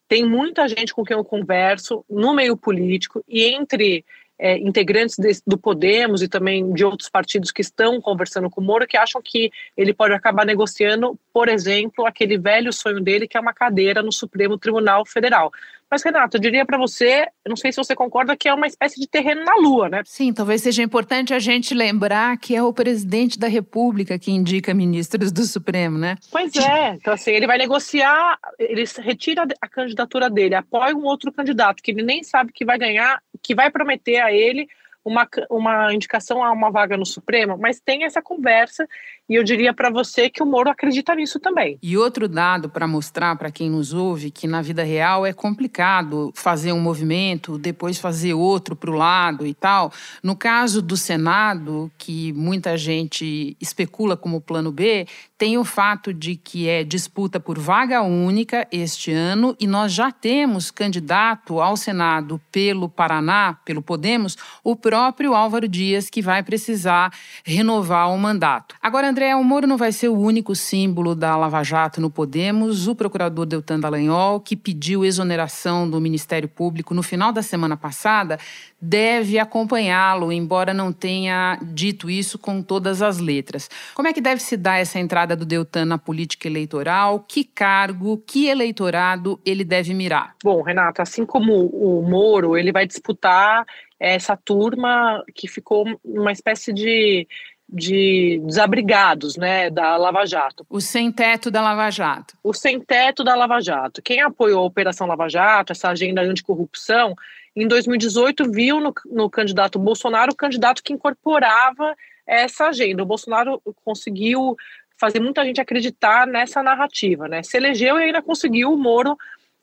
Tem 0.08 0.24
muita 0.24 0.68
gente 0.68 0.92
com 0.92 1.04
quem 1.04 1.16
eu 1.16 1.24
converso 1.24 2.04
no 2.08 2.34
meio 2.34 2.56
político 2.56 3.24
e 3.28 3.44
entre 3.44 4.04
é, 4.38 4.58
integrantes 4.58 5.16
de, 5.16 5.40
do 5.46 5.56
Podemos 5.56 6.20
e 6.20 6.28
também 6.28 6.72
de 6.72 6.84
outros 6.84 7.08
partidos 7.08 7.52
que 7.52 7.62
estão 7.62 8.00
conversando 8.00 8.50
com 8.50 8.60
o 8.60 8.64
Moro 8.64 8.86
que 8.86 8.96
acham 8.96 9.22
que 9.22 9.52
ele 9.76 9.94
pode 9.94 10.14
acabar 10.14 10.44
negociando, 10.44 11.18
por 11.32 11.48
exemplo, 11.48 12.04
aquele 12.04 12.36
velho 12.36 12.72
sonho 12.72 13.00
dele 13.00 13.28
que 13.28 13.36
é 13.36 13.40
uma 13.40 13.54
cadeira 13.54 14.02
no 14.02 14.12
Supremo 14.12 14.58
Tribunal 14.58 15.06
Federal. 15.06 15.52
Mas, 15.92 16.02
Renato, 16.02 16.38
eu 16.38 16.40
diria 16.40 16.64
para 16.64 16.78
você, 16.78 17.26
não 17.46 17.54
sei 17.54 17.70
se 17.70 17.76
você 17.76 17.94
concorda, 17.94 18.34
que 18.34 18.48
é 18.48 18.54
uma 18.54 18.66
espécie 18.66 18.98
de 18.98 19.06
terreno 19.06 19.44
na 19.44 19.56
Lua, 19.56 19.90
né? 19.90 20.00
Sim, 20.06 20.32
talvez 20.32 20.62
seja 20.62 20.82
importante 20.82 21.34
a 21.34 21.38
gente 21.38 21.74
lembrar 21.74 22.34
que 22.38 22.56
é 22.56 22.62
o 22.62 22.72
presidente 22.72 23.38
da 23.38 23.46
República 23.46 24.18
que 24.18 24.30
indica 24.30 24.72
ministros 24.72 25.30
do 25.30 25.42
Supremo, 25.42 25.98
né? 25.98 26.16
Pois 26.30 26.56
é. 26.56 26.94
Então, 26.94 27.12
assim, 27.12 27.32
ele 27.32 27.46
vai 27.46 27.58
negociar, 27.58 28.38
ele 28.58 28.84
retira 29.00 29.46
a 29.60 29.68
candidatura 29.68 30.30
dele, 30.30 30.54
apoia 30.54 30.96
um 30.96 31.04
outro 31.04 31.30
candidato 31.30 31.82
que 31.82 31.90
ele 31.90 32.02
nem 32.02 32.22
sabe 32.22 32.54
que 32.54 32.64
vai 32.64 32.78
ganhar, 32.78 33.20
que 33.42 33.54
vai 33.54 33.70
prometer 33.70 34.18
a 34.18 34.32
ele 34.32 34.66
uma, 35.04 35.28
uma 35.50 35.94
indicação 35.94 36.42
a 36.42 36.52
uma 36.52 36.70
vaga 36.70 36.96
no 36.96 37.06
Supremo, 37.06 37.58
mas 37.58 37.80
tem 37.80 38.04
essa 38.04 38.22
conversa 38.22 38.86
e 39.28 39.34
eu 39.34 39.42
diria 39.42 39.72
para 39.72 39.90
você 39.90 40.28
que 40.28 40.42
o 40.42 40.46
Moro 40.46 40.68
acredita 40.68 41.14
nisso 41.14 41.40
também. 41.40 41.78
E 41.82 41.96
outro 41.96 42.28
dado 42.28 42.68
para 42.68 42.86
mostrar 42.86 43.36
para 43.36 43.50
quem 43.50 43.70
nos 43.70 43.92
ouve 43.92 44.30
que 44.30 44.46
na 44.46 44.60
vida 44.60 44.82
real 44.82 45.24
é 45.24 45.32
complicado 45.32 46.32
fazer 46.34 46.72
um 46.72 46.80
movimento, 46.80 47.58
depois 47.58 47.98
fazer 47.98 48.34
outro 48.34 48.76
para 48.76 48.90
o 48.90 48.94
lado 48.94 49.46
e 49.46 49.54
tal. 49.54 49.92
No 50.22 50.36
caso 50.36 50.82
do 50.82 50.96
Senado, 50.96 51.90
que 51.96 52.32
muita 52.34 52.76
gente 52.76 53.56
especula 53.60 54.16
como 54.16 54.40
plano 54.40 54.70
B, 54.70 55.06
tem 55.42 55.58
o 55.58 55.64
fato 55.64 56.14
de 56.14 56.36
que 56.36 56.68
é 56.68 56.84
disputa 56.84 57.40
por 57.40 57.58
vaga 57.58 58.00
única 58.00 58.64
este 58.70 59.10
ano 59.10 59.56
e 59.58 59.66
nós 59.66 59.92
já 59.92 60.12
temos 60.12 60.70
candidato 60.70 61.60
ao 61.60 61.76
Senado 61.76 62.40
pelo 62.52 62.88
Paraná, 62.88 63.58
pelo 63.64 63.82
Podemos, 63.82 64.38
o 64.62 64.76
próprio 64.76 65.34
Álvaro 65.34 65.66
Dias, 65.66 66.08
que 66.08 66.22
vai 66.22 66.44
precisar 66.44 67.12
renovar 67.44 68.08
o 68.12 68.16
mandato. 68.16 68.76
Agora, 68.80 69.10
André, 69.10 69.34
o 69.34 69.42
Moro 69.42 69.66
não 69.66 69.76
vai 69.76 69.90
ser 69.90 70.10
o 70.10 70.16
único 70.16 70.54
símbolo 70.54 71.12
da 71.12 71.34
Lava 71.36 71.64
Jato 71.64 72.00
no 72.00 72.08
Podemos. 72.08 72.86
O 72.86 72.94
procurador 72.94 73.44
Deltan 73.44 73.80
Dallagnol, 73.80 74.38
que 74.38 74.54
pediu 74.54 75.04
exoneração 75.04 75.90
do 75.90 76.00
Ministério 76.00 76.48
Público 76.48 76.94
no 76.94 77.02
final 77.02 77.32
da 77.32 77.42
semana 77.42 77.76
passada, 77.76 78.38
deve 78.80 79.40
acompanhá-lo, 79.40 80.32
embora 80.32 80.72
não 80.72 80.92
tenha 80.92 81.58
dito 81.62 82.08
isso 82.08 82.38
com 82.38 82.62
todas 82.62 83.02
as 83.02 83.18
letras. 83.18 83.68
Como 83.92 84.06
é 84.06 84.12
que 84.12 84.20
deve 84.20 84.40
se 84.40 84.56
dar 84.56 84.78
essa 84.78 85.00
entrada 85.00 85.31
entrada 85.32 85.36
do 85.36 85.46
Deltan 85.46 85.86
na 85.86 85.98
política 85.98 86.46
eleitoral? 86.46 87.20
Que 87.20 87.44
cargo, 87.44 88.18
que 88.26 88.48
eleitorado 88.48 89.40
ele 89.44 89.64
deve 89.64 89.94
mirar? 89.94 90.34
Bom, 90.42 90.62
Renata, 90.62 91.02
assim 91.02 91.24
como 91.24 91.66
o 91.66 92.02
Moro, 92.02 92.56
ele 92.56 92.72
vai 92.72 92.86
disputar 92.86 93.66
essa 93.98 94.36
turma 94.36 95.22
que 95.34 95.48
ficou 95.48 95.86
uma 96.04 96.32
espécie 96.32 96.72
de 96.72 97.26
de 97.74 98.38
desabrigados, 98.44 99.38
né, 99.38 99.70
da 99.70 99.96
Lava 99.96 100.26
Jato. 100.26 100.66
O 100.68 100.78
sem-teto 100.78 101.50
da 101.50 101.62
Lava 101.62 101.90
Jato. 101.90 102.36
O 102.44 102.52
sem-teto 102.52 103.24
da 103.24 103.34
Lava 103.34 103.62
Jato. 103.62 104.02
Quem 104.02 104.20
apoiou 104.20 104.62
a 104.62 104.66
Operação 104.66 105.06
Lava 105.06 105.26
Jato, 105.26 105.72
essa 105.72 105.88
agenda 105.88 106.20
anticorrupção, 106.20 107.14
em 107.56 107.66
2018 107.66 108.50
viu 108.50 108.78
no, 108.78 108.92
no 109.10 109.30
candidato 109.30 109.78
Bolsonaro 109.78 110.32
o 110.32 110.36
candidato 110.36 110.82
que 110.82 110.92
incorporava 110.92 111.96
essa 112.26 112.66
agenda. 112.66 113.02
O 113.02 113.06
Bolsonaro 113.06 113.60
conseguiu 113.82 114.54
fazer 115.02 115.18
muita 115.18 115.44
gente 115.44 115.60
acreditar 115.60 116.28
nessa 116.28 116.62
narrativa, 116.62 117.26
né? 117.26 117.42
Se 117.42 117.56
elegeu 117.56 117.98
e 117.98 118.04
ainda 118.04 118.22
conseguiu 118.22 118.72
o 118.72 118.78
Moro 118.78 119.18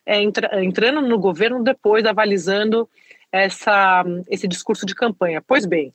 é, 0.06 0.22
entra, 0.22 0.62
entrando 0.62 1.02
no 1.02 1.18
governo 1.18 1.64
depois, 1.64 2.04
avalizando 2.04 2.90
essa, 3.32 4.04
esse 4.30 4.50
discurso 4.50 4.86
de 4.86 4.94
campanha. 4.94 5.42
Pois 5.42 5.66
bem, 5.66 5.94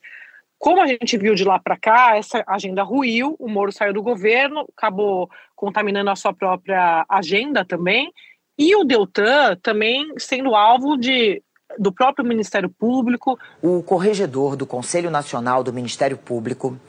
como 0.57 0.81
a 0.81 0.87
gente 0.87 1.15
viu 1.15 1.35
de 1.35 1.43
lá 1.43 1.59
para 1.59 1.77
cá, 1.77 2.17
essa 2.17 2.43
agenda 2.47 2.81
ruiu, 2.81 3.35
o 3.37 3.47
Moro 3.47 3.71
saiu 3.71 3.93
do 3.93 4.01
governo, 4.01 4.67
acabou 4.75 5.29
contaminando 5.55 6.09
a 6.09 6.15
sua 6.15 6.33
própria 6.33 7.05
agenda 7.07 7.63
também, 7.63 8.11
e 8.57 8.75
o 8.75 8.83
Deltan 8.83 9.55
também 9.61 10.11
sendo 10.17 10.55
alvo 10.55 10.97
de 10.97 11.43
do 11.77 11.91
próprio 11.91 12.25
Ministério 12.25 12.69
Público. 12.69 13.37
O 13.61 13.83
corregedor 13.83 14.55
do 14.55 14.65
Conselho 14.65 15.11
Nacional 15.11 15.63
do 15.63 15.73
Ministério 15.73 16.17
Público, 16.17 16.79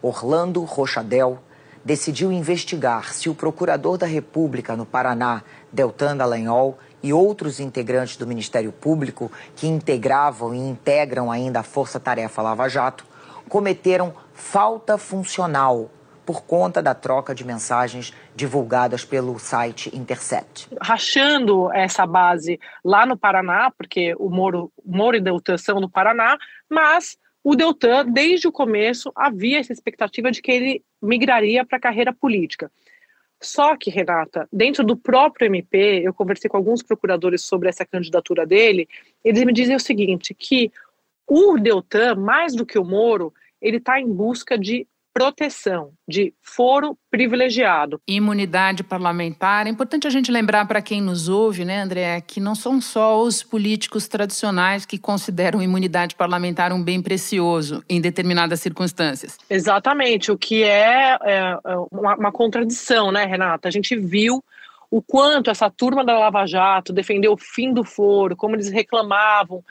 Orlando 0.00 0.62
Rochadel, 0.62 1.42
decidiu 1.86 2.32
investigar 2.32 3.14
se 3.14 3.28
o 3.30 3.34
procurador 3.34 3.96
da 3.96 4.06
República 4.06 4.74
no 4.74 4.84
Paraná, 4.84 5.44
Deltan 5.72 6.16
Dallagnol, 6.16 6.76
e 7.00 7.12
outros 7.12 7.60
integrantes 7.60 8.16
do 8.16 8.26
Ministério 8.26 8.72
Público 8.72 9.30
que 9.54 9.68
integravam 9.68 10.52
e 10.52 10.58
integram 10.58 11.30
ainda 11.30 11.60
a 11.60 11.62
Força 11.62 12.00
Tarefa 12.00 12.42
Lava 12.42 12.68
Jato 12.68 13.06
cometeram 13.48 14.12
falta 14.34 14.98
funcional 14.98 15.88
por 16.24 16.42
conta 16.42 16.82
da 16.82 16.92
troca 16.92 17.32
de 17.32 17.44
mensagens 17.44 18.12
divulgadas 18.34 19.04
pelo 19.04 19.38
site 19.38 19.96
Intercept. 19.96 20.66
Rachando 20.82 21.72
essa 21.72 22.04
base 22.04 22.58
lá 22.84 23.06
no 23.06 23.16
Paraná, 23.16 23.70
porque 23.78 24.12
o 24.18 24.28
Moro, 24.28 24.72
Moro 24.84 25.16
e 25.16 25.20
Deltan 25.20 25.56
são 25.56 25.78
no 25.78 25.88
Paraná, 25.88 26.36
mas 26.68 27.16
o 27.48 27.54
Deltan, 27.54 28.06
desde 28.06 28.48
o 28.48 28.52
começo, 28.52 29.12
havia 29.14 29.60
essa 29.60 29.72
expectativa 29.72 30.32
de 30.32 30.42
que 30.42 30.50
ele 30.50 30.84
migraria 31.00 31.64
para 31.64 31.78
a 31.78 31.80
carreira 31.80 32.12
política. 32.12 32.68
Só 33.40 33.76
que, 33.76 33.88
Renata, 33.88 34.48
dentro 34.52 34.82
do 34.82 34.96
próprio 34.96 35.46
MP, 35.46 36.02
eu 36.04 36.12
conversei 36.12 36.50
com 36.50 36.56
alguns 36.56 36.82
procuradores 36.82 37.44
sobre 37.44 37.68
essa 37.68 37.86
candidatura 37.86 38.44
dele, 38.44 38.88
eles 39.22 39.44
me 39.44 39.52
dizem 39.52 39.76
o 39.76 39.80
seguinte, 39.80 40.34
que 40.34 40.72
o 41.24 41.56
Deltan, 41.56 42.16
mais 42.16 42.52
do 42.52 42.66
que 42.66 42.80
o 42.80 42.84
Moro, 42.84 43.32
ele 43.62 43.76
está 43.76 44.00
em 44.00 44.12
busca 44.12 44.58
de 44.58 44.84
proteção, 45.16 45.92
de 46.06 46.34
foro 46.42 46.94
privilegiado. 47.10 47.98
Imunidade 48.06 48.84
parlamentar. 48.84 49.66
É 49.66 49.70
importante 49.70 50.06
a 50.06 50.10
gente 50.10 50.30
lembrar 50.30 50.68
para 50.68 50.82
quem 50.82 51.00
nos 51.00 51.26
ouve, 51.26 51.64
né, 51.64 51.80
André, 51.80 52.20
que 52.20 52.38
não 52.38 52.54
são 52.54 52.82
só 52.82 53.22
os 53.22 53.42
políticos 53.42 54.06
tradicionais 54.08 54.84
que 54.84 54.98
consideram 54.98 55.62
imunidade 55.62 56.14
parlamentar 56.14 56.70
um 56.70 56.82
bem 56.84 57.00
precioso 57.00 57.82
em 57.88 57.98
determinadas 57.98 58.60
circunstâncias. 58.60 59.38
Exatamente, 59.48 60.30
o 60.30 60.36
que 60.36 60.62
é, 60.62 61.16
é 61.24 61.58
uma, 61.90 62.14
uma 62.16 62.30
contradição, 62.30 63.10
né, 63.10 63.24
Renata? 63.24 63.68
A 63.68 63.70
gente 63.70 63.96
viu 63.96 64.44
o 64.90 65.00
quanto 65.00 65.50
essa 65.50 65.70
turma 65.70 66.04
da 66.04 66.18
Lava 66.18 66.44
Jato 66.44 66.92
defendeu 66.92 67.32
o 67.32 67.38
fim 67.38 67.72
do 67.72 67.84
foro, 67.84 68.36
como 68.36 68.54
eles 68.54 68.68
reclamavam 68.68 69.64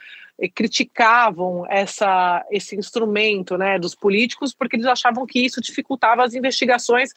criticavam 0.54 1.66
essa, 1.70 2.46
esse 2.52 2.76
instrumento 2.76 3.58
né, 3.58 3.80
dos 3.80 3.96
políticos 3.96 4.54
porque 4.54 4.76
eles 4.76 4.86
achavam 4.86 5.26
que 5.26 5.40
isso 5.40 5.62
dificultava 5.62 6.24
as 6.24 6.34
investigações 6.34 7.12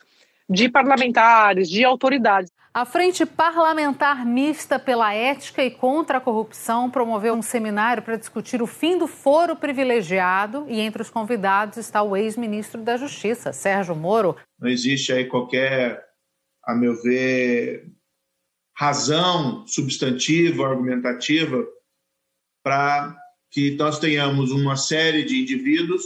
de 0.49 0.69
parlamentares, 0.69 1.69
de 1.69 1.85
autoridades. 1.85 2.51
A 2.73 2.85
Frente 2.85 3.27
Parlamentar 3.27 4.25
Mista 4.25 4.79
pela 4.79 5.13
Ética 5.13 5.65
e 5.65 5.71
contra 5.71 6.19
a 6.19 6.21
Corrupção 6.21 6.91
promoveu 6.91 7.35
um 7.35 7.43
seminário 7.43 8.03
para 8.03 8.17
discutir 8.17 8.63
o 8.63 8.67
fim 8.67 8.97
do 8.97 9.07
foro 9.07 9.57
privilegiado 9.57 10.65
e 10.69 10.81
entre 10.81 11.03
os 11.03 11.11
convidados 11.11 11.77
está 11.77 12.03
o 12.03 12.17
ex-ministro 12.17 12.81
da 12.81 12.97
Justiça, 12.97 13.53
Sérgio 13.53 13.97
Moro. 13.97 14.37
Não 14.59 14.69
existe 14.69 15.13
aí 15.13 15.25
qualquer, 15.25 16.03
a 16.65 16.75
meu 16.75 16.95
ver, 17.03 17.91
razão 18.77 19.67
substantiva, 19.67 20.69
argumentativa 20.69 21.67
para 22.69 23.17
que 23.51 23.71
nós 23.77 23.99
tenhamos 23.99 24.53
uma 24.53 24.77
série 24.77 25.25
de 25.25 25.41
indivíduos 25.41 26.05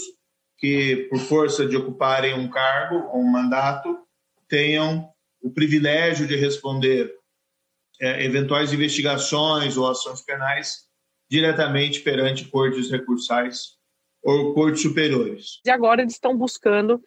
que, 0.57 1.09
por 1.11 1.19
força 1.19 1.67
de 1.67 1.77
ocuparem 1.77 2.35
um 2.35 2.49
cargo 2.49 3.09
ou 3.09 3.21
um 3.21 3.29
mandato, 3.29 3.99
tenham 4.47 5.11
o 5.43 5.51
privilégio 5.51 6.25
de 6.25 6.37
responder 6.37 7.13
é, 8.01 8.25
eventuais 8.25 8.73
investigações 8.73 9.77
ou 9.77 9.91
ações 9.91 10.21
penais 10.23 10.85
diretamente 11.29 11.99
perante 11.99 12.45
cortes 12.45 12.93
recursais 12.93 13.73
ou 14.23 14.55
cortes 14.55 14.83
superiores. 14.83 15.59
E 15.67 15.71
agora 15.71 16.03
eles 16.03 16.13
estão 16.13 16.37
buscando 16.37 17.03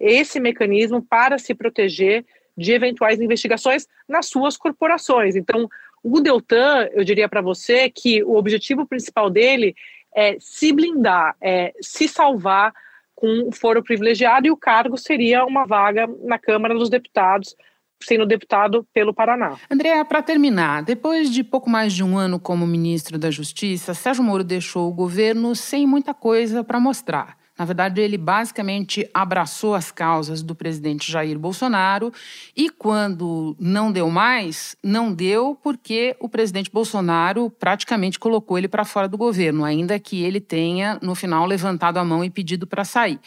esse 0.00 0.40
mecanismo 0.40 1.00
para 1.00 1.38
se 1.38 1.54
proteger 1.54 2.26
de 2.58 2.72
eventuais 2.72 3.20
investigações 3.20 3.86
nas 4.08 4.26
suas 4.26 4.56
corporações. 4.56 5.36
Então, 5.36 5.68
o 6.14 6.20
Deltan, 6.20 6.88
eu 6.92 7.02
diria 7.02 7.28
para 7.28 7.40
você 7.40 7.90
que 7.90 8.22
o 8.22 8.36
objetivo 8.36 8.86
principal 8.86 9.28
dele 9.28 9.74
é 10.14 10.36
se 10.38 10.72
blindar, 10.72 11.34
é 11.40 11.72
se 11.80 12.06
salvar 12.06 12.72
com 13.14 13.50
foro 13.50 13.82
privilegiado 13.82 14.46
e 14.46 14.50
o 14.50 14.56
cargo 14.56 14.96
seria 14.96 15.44
uma 15.44 15.66
vaga 15.66 16.06
na 16.22 16.38
Câmara 16.38 16.74
dos 16.74 16.88
Deputados, 16.88 17.56
sendo 18.02 18.26
deputado 18.26 18.86
pelo 18.92 19.12
Paraná. 19.12 19.56
Andréa, 19.70 20.04
para 20.04 20.22
terminar, 20.22 20.82
depois 20.82 21.30
de 21.30 21.42
pouco 21.42 21.68
mais 21.68 21.92
de 21.92 22.04
um 22.04 22.16
ano 22.16 22.38
como 22.38 22.66
ministro 22.66 23.18
da 23.18 23.30
Justiça, 23.30 23.94
Sérgio 23.94 24.22
Moro 24.22 24.44
deixou 24.44 24.88
o 24.88 24.94
governo 24.94 25.54
sem 25.54 25.86
muita 25.86 26.14
coisa 26.14 26.62
para 26.62 26.78
mostrar. 26.78 27.36
Na 27.58 27.64
verdade, 27.64 28.00
ele 28.00 28.18
basicamente 28.18 29.08
abraçou 29.14 29.74
as 29.74 29.90
causas 29.90 30.42
do 30.42 30.54
presidente 30.54 31.10
Jair 31.10 31.38
Bolsonaro 31.38 32.12
e, 32.54 32.68
quando 32.68 33.56
não 33.58 33.90
deu 33.90 34.10
mais, 34.10 34.76
não 34.82 35.12
deu 35.12 35.58
porque 35.62 36.14
o 36.20 36.28
presidente 36.28 36.70
Bolsonaro 36.70 37.48
praticamente 37.50 38.18
colocou 38.18 38.58
ele 38.58 38.68
para 38.68 38.84
fora 38.84 39.08
do 39.08 39.16
governo, 39.16 39.64
ainda 39.64 39.98
que 39.98 40.22
ele 40.22 40.40
tenha, 40.40 40.98
no 41.00 41.14
final, 41.14 41.46
levantado 41.46 41.96
a 41.96 42.04
mão 42.04 42.22
e 42.22 42.28
pedido 42.28 42.66
para 42.66 42.84
sair. 42.84 43.18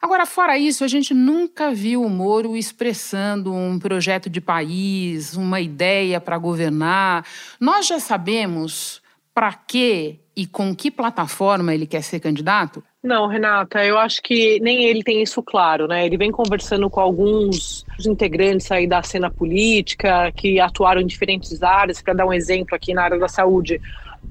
Agora, 0.00 0.26
fora 0.26 0.58
isso, 0.58 0.84
a 0.84 0.88
gente 0.88 1.14
nunca 1.14 1.72
viu 1.72 2.02
o 2.02 2.10
Moro 2.10 2.56
expressando 2.56 3.54
um 3.54 3.78
projeto 3.78 4.28
de 4.28 4.38
país, 4.38 5.34
uma 5.34 5.62
ideia 5.62 6.20
para 6.20 6.36
governar. 6.36 7.24
Nós 7.58 7.86
já 7.86 7.98
sabemos 7.98 9.00
para 9.32 9.52
que 9.54 10.20
e 10.36 10.46
com 10.46 10.74
que 10.74 10.90
plataforma 10.90 11.74
ele 11.74 11.86
quer 11.86 12.02
ser 12.02 12.20
candidato? 12.20 12.82
Não, 13.02 13.26
Renata, 13.26 13.84
eu 13.84 13.98
acho 13.98 14.22
que 14.22 14.58
nem 14.60 14.84
ele 14.84 15.02
tem 15.02 15.22
isso 15.22 15.42
claro, 15.42 15.86
né? 15.86 16.06
Ele 16.06 16.16
vem 16.16 16.32
conversando 16.32 16.88
com 16.88 17.00
alguns 17.00 17.84
integrantes 18.06 18.70
aí 18.72 18.86
da 18.86 19.02
cena 19.02 19.30
política 19.30 20.32
que 20.32 20.58
atuaram 20.58 21.00
em 21.00 21.06
diferentes 21.06 21.62
áreas. 21.62 22.00
Para 22.00 22.14
dar 22.14 22.26
um 22.26 22.32
exemplo 22.32 22.74
aqui 22.74 22.94
na 22.94 23.02
área 23.02 23.18
da 23.18 23.28
saúde, 23.28 23.80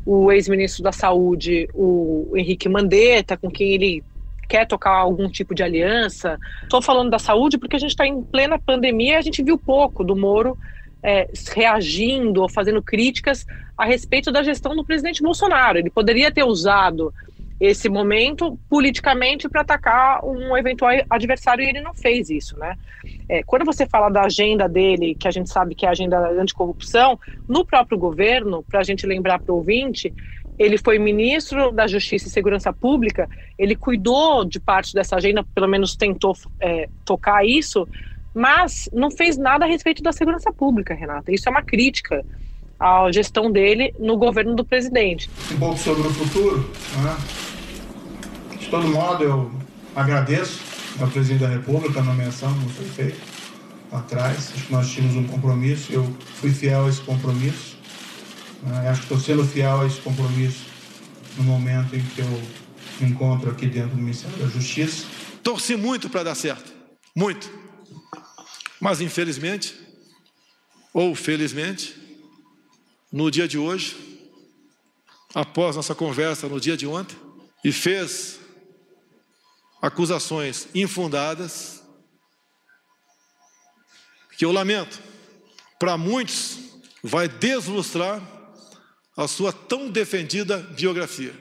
o 0.05 0.31
ex-ministro 0.31 0.83
da 0.83 0.91
Saúde, 0.91 1.69
o 1.73 2.33
Henrique 2.35 2.67
Mandetta, 2.67 3.37
com 3.37 3.49
quem 3.49 3.73
ele 3.73 4.03
quer 4.49 4.67
tocar 4.67 4.91
algum 4.91 5.29
tipo 5.29 5.55
de 5.55 5.63
aliança. 5.63 6.37
Estou 6.63 6.81
falando 6.81 7.09
da 7.09 7.19
saúde 7.19 7.57
porque 7.57 7.75
a 7.75 7.79
gente 7.79 7.91
está 7.91 8.05
em 8.05 8.21
plena 8.21 8.59
pandemia 8.59 9.13
e 9.13 9.17
a 9.17 9.21
gente 9.21 9.41
viu 9.41 9.57
pouco 9.57 10.03
do 10.03 10.15
Moro 10.15 10.57
é, 11.03 11.29
reagindo 11.53 12.41
ou 12.41 12.49
fazendo 12.49 12.81
críticas 12.81 13.45
a 13.77 13.85
respeito 13.85 14.31
da 14.31 14.41
gestão 14.41 14.75
do 14.75 14.85
presidente 14.85 15.21
Bolsonaro. 15.21 15.77
Ele 15.77 15.89
poderia 15.89 16.31
ter 16.31 16.43
usado 16.43 17.13
esse 17.59 17.87
momento 17.87 18.57
politicamente 18.69 19.47
para 19.47 19.61
atacar 19.61 20.25
um 20.25 20.55
eventual 20.57 20.91
adversário 21.09 21.63
e 21.63 21.69
ele 21.69 21.81
não 21.81 21.93
fez 21.93 22.29
isso, 22.29 22.57
né? 22.57 22.75
É, 23.29 23.43
quando 23.43 23.63
você 23.63 23.85
fala 23.85 24.09
da 24.09 24.23
agenda 24.23 24.67
dele, 24.67 25.15
que 25.15 25.27
a 25.27 25.31
gente 25.31 25.49
sabe 25.49 25.75
que 25.75 25.85
é 25.85 25.89
a 25.89 25.91
agenda 25.91 26.29
anticorrupção, 26.31 27.19
no 27.47 27.65
próprio 27.65 27.97
governo, 27.97 28.63
para 28.63 28.79
a 28.79 28.83
gente 28.83 29.05
lembrar 29.05 29.39
para 29.39 29.53
o 29.53 29.57
ouvinte, 29.57 30.13
ele 30.57 30.77
foi 30.77 30.99
ministro 30.99 31.71
da 31.71 31.87
Justiça 31.87 32.27
e 32.27 32.31
Segurança 32.31 32.71
Pública, 32.71 33.29
ele 33.57 33.75
cuidou 33.75 34.45
de 34.45 34.59
parte 34.59 34.93
dessa 34.93 35.15
agenda, 35.15 35.43
pelo 35.55 35.67
menos 35.67 35.95
tentou 35.95 36.35
é, 36.59 36.89
tocar 37.05 37.45
isso, 37.45 37.87
mas 38.33 38.89
não 38.91 39.11
fez 39.11 39.37
nada 39.37 39.65
a 39.65 39.67
respeito 39.67 40.01
da 40.01 40.11
segurança 40.11 40.51
pública, 40.51 40.93
Renata. 40.93 41.31
Isso 41.31 41.47
é 41.47 41.51
uma 41.51 41.61
crítica 41.61 42.25
à 42.79 43.11
gestão 43.11 43.51
dele 43.51 43.93
no 43.99 44.17
governo 44.17 44.55
do 44.55 44.65
presidente. 44.65 45.29
Um 45.51 45.59
pouco 45.59 45.77
sobre 45.77 46.07
o 46.07 46.11
futuro, 46.11 46.71
né? 47.03 47.17
todo 48.73 48.87
modo, 48.87 49.23
eu 49.23 49.51
agradeço 49.95 50.59
ao 50.99 51.07
presidente 51.07 51.41
da 51.41 51.47
República 51.47 51.99
a 51.99 52.03
nomeação, 52.03 52.51
como 52.51 52.69
foi 52.69 52.85
feito. 52.85 53.21
atrás. 53.91 54.51
Acho 54.51 54.65
que 54.65 54.71
nós 54.71 54.89
tínhamos 54.89 55.15
um 55.15 55.27
compromisso, 55.27 55.93
eu 55.93 56.03
fui 56.41 56.49
fiel 56.49 56.87
a 56.87 56.89
esse 56.89 57.01
compromisso. 57.01 57.77
Uh, 58.63 58.89
acho 58.89 59.01
que 59.01 59.13
estou 59.13 59.19
sendo 59.19 59.45
fiel 59.45 59.81
a 59.81 59.85
esse 59.85 60.01
compromisso 60.01 60.65
no 61.37 61.43
momento 61.43 61.95
em 61.95 62.01
que 62.01 62.21
eu 62.21 62.41
me 62.99 63.11
encontro 63.11 63.51
aqui 63.51 63.67
dentro 63.67 63.91
do 63.91 63.97
Ministério 63.97 64.35
da 64.37 64.47
Justiça. 64.47 65.05
Torci 65.43 65.75
muito 65.75 66.09
para 66.09 66.23
dar 66.23 66.35
certo, 66.35 66.73
muito. 67.15 67.62
Mas 68.83 68.99
infelizmente, 68.99 69.79
ou 70.91 71.15
felizmente, 71.15 71.95
no 73.09 73.31
dia 73.31 73.47
de 73.47 73.57
hoje, 73.57 73.95
após 75.33 75.77
nossa 75.77 75.95
conversa 75.95 76.49
no 76.49 76.59
dia 76.59 76.75
de 76.75 76.85
ontem, 76.85 77.15
e 77.63 77.71
fez 77.71 78.41
acusações 79.81 80.67
infundadas, 80.75 81.81
que 84.37 84.43
eu 84.43 84.51
lamento, 84.51 85.01
para 85.79 85.97
muitos 85.97 86.59
vai 87.01 87.29
deslustrar 87.29 88.21
a 89.15 89.29
sua 89.29 89.53
tão 89.53 89.89
defendida 89.89 90.57
biografia. 90.57 91.33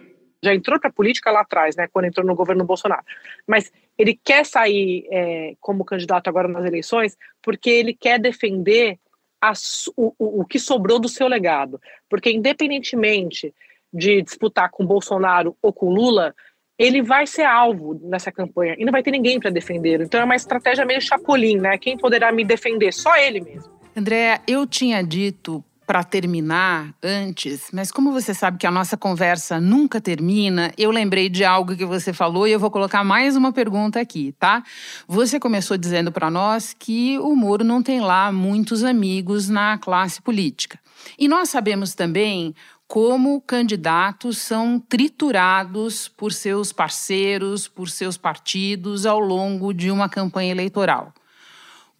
Já 0.44 0.54
entrou 0.54 0.78
para 0.80 0.90
a 0.90 0.92
política 0.92 1.30
lá 1.30 1.40
atrás, 1.40 1.76
né, 1.76 1.87
quando 1.92 2.06
entrou 2.06 2.26
no 2.26 2.34
governo 2.34 2.64
Bolsonaro. 2.64 3.02
Mas 3.46 3.72
ele 3.96 4.18
quer 4.22 4.44
sair 4.44 5.06
é, 5.11 5.54
como 5.61 5.84
candidato 5.84 6.28
agora 6.28 6.49
nas 6.49 6.64
eleições 6.64 7.16
porque 7.40 7.70
ele 7.70 7.94
quer 7.94 8.18
defender 8.18 8.99
as, 9.40 9.88
o, 9.96 10.14
o, 10.18 10.44
que 10.44 10.58
sobrou 10.58 10.99
do 10.99 11.08
seu 11.08 11.26
legado. 11.26 11.80
Porque, 12.08 12.30
independentemente 12.30 13.52
de 13.92 14.22
disputar 14.22 14.70
com 14.70 14.87
Bolsonaro 14.87 15.56
ou 15.61 15.72
com 15.72 15.90
Lula, 15.90 16.34
ele 16.78 17.02
vai 17.02 17.26
ser 17.26 17.44
alvo 17.44 18.00
nessa 18.02 18.32
campanha 18.32 18.75
e 18.78 18.84
não 18.84 18.92
vai 18.92 19.02
ter 19.02 19.11
ninguém 19.11 19.38
para 19.38 19.50
defender. 19.50 20.00
Então 20.00 20.20
é 20.20 20.25
uma 20.25 20.37
estratégia 20.37 20.87
meio 20.87 21.00
chapolim, 21.00 21.58
né? 21.58 21.76
Quem 21.76 21.99
poderá 21.99 22.32
me 22.32 22.44
defender? 22.44 22.92
Só 22.92 23.14
ele 23.16 23.40
mesmo. 23.40 23.70
André, 23.94 24.40
eu 24.49 24.66
tinha 24.66 25.02
dito 25.02 25.62
para 25.87 26.05
terminar 26.05 26.95
antes, 27.03 27.69
mas 27.73 27.91
como 27.91 28.12
você 28.12 28.33
sabe 28.33 28.59
que 28.59 28.67
a 28.67 28.71
nossa 28.71 28.97
conversa 28.97 29.61
nunca 29.61 30.01
termina, 30.01 30.73
eu 30.79 30.91
lembrei 30.91 31.29
de 31.29 31.45
algo 31.45 31.77
que 31.77 31.85
você 31.85 32.12
falou 32.12 32.47
e 32.47 32.53
eu 32.53 32.61
vou 32.61 32.71
colocar 32.71 33.05
mais 33.05 33.37
uma 33.37 33.53
pergunta 33.53 34.01
aqui, 34.01 34.35
tá? 34.39 34.62
Você 35.07 35.41
começou 35.41 35.77
dizendo 35.77 36.12
para 36.12 36.31
nós 36.31 36.75
que 36.79 37.19
o 37.19 37.35
Moro 37.35 37.65
não 37.65 37.83
tem 37.83 38.01
lá 38.01 38.31
muitos 38.33 38.85
amigos 38.85 39.49
na 39.49 39.79
classe 39.79 40.23
política. 40.23 40.79
E 41.19 41.27
nós 41.29 41.49
sabemos 41.49 41.95
também 41.95 42.55
como 42.87 43.41
candidatos 43.41 44.37
são 44.39 44.79
triturados 44.79 46.09
por 46.09 46.33
seus 46.33 46.73
parceiros, 46.73 47.67
por 47.67 47.89
seus 47.89 48.19
partidos 48.19 49.07
ao 49.07 49.19
longo 49.19 49.73
de 49.73 49.91
uma 49.91 50.09
campanha 50.09 50.51
eleitoral. 50.51 51.12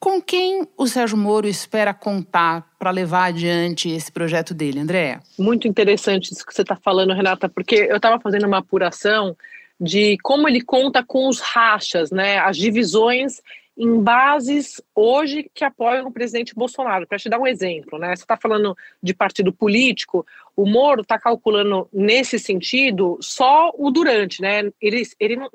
Com 0.03 0.21
quem 0.21 0.67
o 0.77 0.89
Sérgio 0.89 1.17
Moro 1.17 1.47
espera 1.47 1.95
contar 1.95 2.67
para 2.77 2.91
levar 2.91 3.27
adiante 3.27 3.89
esse 3.89 4.11
projeto 4.11 4.53
dele, 4.53 4.81
André? 4.81 5.21
Muito 5.39 5.69
interessante 5.69 6.33
isso 6.33 6.45
que 6.45 6.53
você 6.53 6.63
está 6.63 6.75
falando, 6.75 7.15
Renata, 7.15 7.49
porque 7.49 7.87
eu 7.89 7.99
estava 7.99 8.19
fazendo 8.19 8.45
uma 8.49 8.59
apuração 8.59 9.37
de 9.81 10.19
como 10.21 10.49
ele 10.49 10.61
conta 10.61 11.05
com 11.05 11.29
os 11.29 11.39
rachas, 11.39 12.11
né, 12.11 12.41
as 12.41 12.57
divisões 12.57 13.41
em 13.77 14.03
bases 14.03 14.83
hoje 14.95 15.51
que 15.55 15.65
apoiam 15.65 16.07
o 16.07 16.13
presidente 16.13 16.55
Bolsonaro. 16.55 17.07
Para 17.07 17.19
te 17.19 17.29
dar 17.29 17.39
um 17.39 17.47
exemplo, 17.47 17.99
né? 17.99 18.15
Você 18.15 18.23
está 18.23 18.37
falando 18.37 18.77
de 19.03 19.15
partido 19.15 19.53
político, 19.53 20.27
o 20.55 20.67
Moro 20.67 21.03
está 21.03 21.19
calculando 21.19 21.89
nesse 21.93 22.39
sentido 22.39 23.19
só 23.21 23.73
o 23.77 23.91
durante, 23.91 24.43
né? 24.43 24.71
Ele, 24.81 25.03
ele 25.19 25.37
não, 25.37 25.49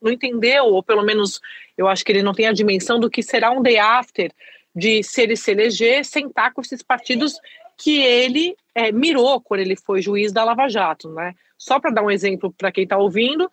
não, 0.00 0.12
entendeu, 0.12 0.64
ou 0.64 0.82
pelo 0.82 1.04
menos 1.04 1.40
eu 1.78 1.86
acho 1.86 2.04
que 2.04 2.10
ele 2.10 2.22
não 2.22 2.34
tem 2.34 2.46
a 2.46 2.52
dimensão 2.52 2.98
do 2.98 3.10
que 3.10 3.22
será 3.22 3.50
um 3.52 3.62
day 3.62 3.78
after 3.78 4.32
de 4.74 5.02
se 5.02 5.22
ele 5.22 5.36
se 5.36 5.50
eleger, 5.50 6.04
sentar 6.04 6.52
com 6.52 6.60
esses 6.62 6.82
partidos 6.82 7.38
que 7.76 8.02
ele 8.02 8.56
é, 8.74 8.90
mirou 8.90 9.40
quando 9.40 9.60
ele 9.60 9.76
foi 9.76 10.00
juiz 10.00 10.32
da 10.32 10.44
Lava 10.44 10.68
Jato, 10.68 11.10
né? 11.12 11.34
Só 11.56 11.78
para 11.78 11.92
dar 11.92 12.02
um 12.02 12.10
exemplo 12.10 12.52
para 12.52 12.72
quem 12.72 12.84
está 12.84 12.96
ouvindo, 12.96 13.50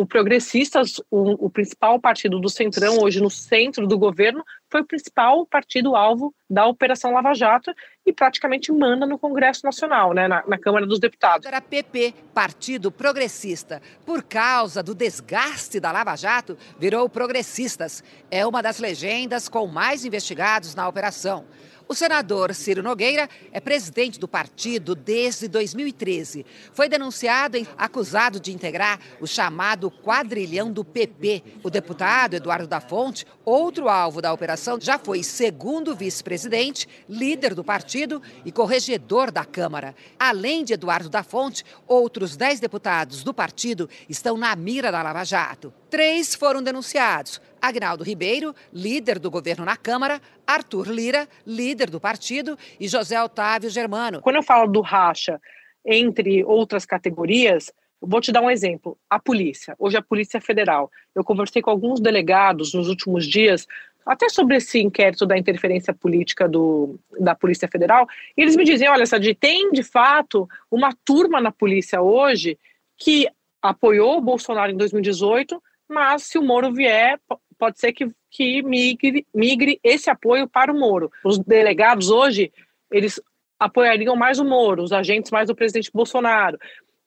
o 0.00 0.06
Progressistas, 0.06 1.00
o, 1.10 1.46
o, 1.46 1.50
principal 1.50 2.00
partido 2.00 2.40
do 2.40 2.48
Centrão, 2.48 2.98
hoje 3.00 3.20
no 3.20 3.28
centro 3.28 3.86
do 3.86 3.98
governo, 3.98 4.42
foi 4.70 4.80
o 4.80 4.86
principal 4.86 5.44
partido-alvo 5.44 6.34
da 6.48 6.66
Operação 6.66 7.12
Lava 7.12 7.34
Jato 7.34 7.70
e 8.06 8.12
praticamente 8.12 8.72
manda 8.72 9.04
no 9.04 9.18
Congresso 9.18 9.60
Nacional, 9.64 10.14
né, 10.14 10.26
na, 10.26 10.42
na 10.46 10.58
Câmara 10.58 10.86
dos 10.86 10.98
Deputados. 10.98 11.46
Era 11.46 11.60
PP, 11.60 12.14
Partido 12.32 12.90
Progressista. 12.90 13.82
Por 14.06 14.22
causa 14.22 14.82
do 14.82 14.94
desgaste 14.94 15.78
da 15.78 15.92
Lava 15.92 16.16
Jato, 16.16 16.56
virou 16.78 17.06
Progressistas. 17.08 18.02
É 18.30 18.46
uma 18.46 18.62
das 18.62 18.78
legendas 18.78 19.46
com 19.46 19.66
mais 19.66 20.06
investigados 20.06 20.74
na 20.74 20.88
operação. 20.88 21.44
O 21.92 21.94
senador 21.94 22.54
Ciro 22.54 22.82
Nogueira 22.82 23.28
é 23.52 23.60
presidente 23.60 24.18
do 24.18 24.26
partido 24.26 24.94
desde 24.94 25.46
2013. 25.46 26.46
Foi 26.72 26.88
denunciado 26.88 27.58
e 27.58 27.68
acusado 27.76 28.40
de 28.40 28.50
integrar 28.50 28.98
o 29.20 29.26
chamado 29.26 29.90
quadrilhão 29.90 30.72
do 30.72 30.86
PP. 30.86 31.44
O 31.62 31.68
deputado 31.68 32.32
Eduardo 32.32 32.66
da 32.66 32.80
Fonte, 32.80 33.26
outro 33.44 33.90
alvo 33.90 34.22
da 34.22 34.32
operação, 34.32 34.80
já 34.80 34.98
foi 34.98 35.22
segundo 35.22 35.94
vice-presidente, 35.94 36.88
líder 37.06 37.54
do 37.54 37.62
partido 37.62 38.22
e 38.42 38.50
corregedor 38.50 39.30
da 39.30 39.44
Câmara. 39.44 39.94
Além 40.18 40.64
de 40.64 40.72
Eduardo 40.72 41.10
da 41.10 41.22
Fonte, 41.22 41.62
outros 41.86 42.38
dez 42.38 42.58
deputados 42.58 43.22
do 43.22 43.34
partido 43.34 43.86
estão 44.08 44.38
na 44.38 44.56
mira 44.56 44.90
da 44.90 45.02
Lava 45.02 45.24
Jato. 45.24 45.74
Três 45.90 46.34
foram 46.34 46.62
denunciados: 46.62 47.38
Agnaldo 47.62 48.02
Ribeiro, 48.02 48.52
líder 48.72 49.20
do 49.20 49.30
governo 49.30 49.64
na 49.64 49.76
Câmara, 49.76 50.20
Arthur 50.44 50.88
Lira, 50.88 51.28
líder 51.46 51.88
do 51.88 52.00
partido, 52.00 52.58
e 52.80 52.88
José 52.88 53.22
Otávio 53.22 53.70
Germano. 53.70 54.20
Quando 54.20 54.36
eu 54.36 54.42
falo 54.42 54.66
do 54.66 54.80
racha 54.80 55.40
entre 55.86 56.44
outras 56.44 56.84
categorias, 56.84 57.72
vou 58.00 58.20
te 58.20 58.32
dar 58.32 58.40
um 58.40 58.50
exemplo. 58.50 58.98
A 59.08 59.20
polícia, 59.20 59.76
hoje 59.78 59.96
a 59.96 60.02
Polícia 60.02 60.40
Federal. 60.40 60.90
Eu 61.14 61.22
conversei 61.22 61.62
com 61.62 61.70
alguns 61.70 62.00
delegados 62.00 62.74
nos 62.74 62.88
últimos 62.88 63.26
dias, 63.26 63.66
até 64.04 64.28
sobre 64.28 64.56
esse 64.56 64.80
inquérito 64.80 65.24
da 65.24 65.38
interferência 65.38 65.94
política 65.94 66.48
do, 66.48 66.98
da 67.20 67.36
Polícia 67.36 67.68
Federal, 67.68 68.08
e 68.36 68.42
eles 68.42 68.56
me 68.56 68.64
dizem: 68.64 68.88
olha, 68.88 69.06
Sadi, 69.06 69.34
tem 69.34 69.70
de 69.70 69.84
fato 69.84 70.48
uma 70.68 70.92
turma 71.04 71.40
na 71.40 71.52
polícia 71.52 72.02
hoje 72.02 72.58
que 72.98 73.28
apoiou 73.60 74.18
o 74.18 74.20
Bolsonaro 74.20 74.72
em 74.72 74.76
2018 74.76 75.62
mas 75.92 76.22
se 76.22 76.38
o 76.38 76.42
Moro 76.42 76.72
vier, 76.72 77.20
pode 77.58 77.78
ser 77.78 77.92
que, 77.92 78.08
que 78.30 78.62
migre, 78.62 79.26
migre 79.34 79.80
esse 79.82 80.10
apoio 80.10 80.48
para 80.48 80.72
o 80.72 80.78
Moro. 80.78 81.10
Os 81.24 81.38
delegados 81.38 82.10
hoje, 82.10 82.52
eles 82.90 83.20
apoiariam 83.58 84.16
mais 84.16 84.38
o 84.38 84.44
Moro, 84.44 84.82
os 84.82 84.92
agentes 84.92 85.30
mais 85.30 85.48
do 85.48 85.54
presidente 85.54 85.90
Bolsonaro. 85.92 86.58